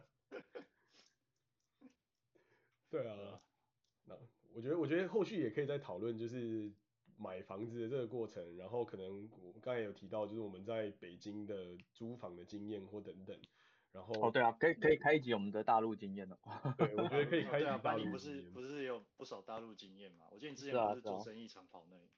[2.89, 3.41] 对啊，
[4.05, 4.15] 那
[4.53, 6.71] 我觉得我觉得后续也可以再讨论，就是
[7.17, 13.37] 买房子的这个过程，然后可能我刚才有提到，就是我们在北京的租房的经验或等等，
[13.91, 16.37] 然后哦对啊，可以可以开一集我们的大陆经验的，
[16.77, 18.11] 对，我觉得可以 开一集大陆经验。
[18.11, 20.25] 不是不是有不少大陆经验嘛？
[20.31, 22.09] 我记得你之前不是做生意常跑那里？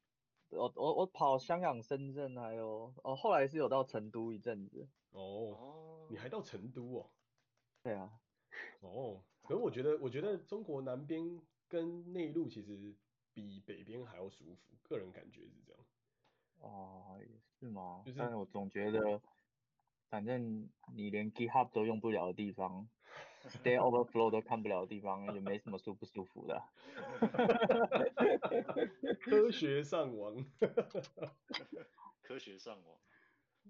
[0.51, 4.87] 我我我跑香港、深圳，还有哦后来是有到成都一阵子。
[5.11, 7.09] 哦，你还到成都哦？
[7.83, 8.11] 对啊。
[8.81, 9.23] 哦。
[9.43, 12.95] 可是我觉得，我觉得中国南边跟内陆其实
[13.35, 15.81] 比北边还要舒服，个人感觉是这样。
[16.59, 17.19] 哦，
[17.59, 18.01] 是吗？
[18.05, 19.21] 就是，但是我总觉得，
[20.09, 22.87] 反正你连 GitHub 都用不了的地方，
[23.45, 26.63] Stack Overflow 都看不了的地方，也没什么舒不舒服的。
[29.21, 30.33] 科学上网。
[32.23, 32.97] 科学上网。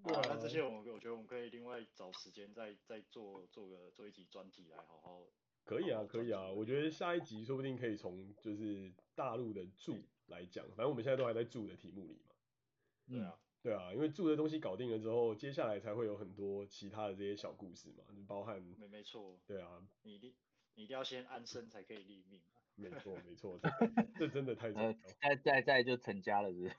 [0.04, 5.22] 对啊，那这些我们我觉得我们可以另外找时间再再做做个做一集专题来好好。
[5.64, 9.96] 可以啊，可以啊，我觉得下一集说不定可以从就是大陆的住
[10.28, 12.34] 来讲，反正我们现在都还在住的题目里嘛。
[13.08, 18.62] 对啊，对啊，因为住的东西搞定了之后，接下来才会有很多其他的这些小故事嘛，就包含。
[18.78, 19.36] 没没错。
[19.46, 19.82] 对啊。
[20.02, 20.34] 你一定
[20.74, 22.40] 你一定要先安身才可以立命。
[22.78, 23.68] 没错 没错，这
[24.18, 24.92] 这真的太重要。
[25.22, 26.76] 再再再就成家了是不是？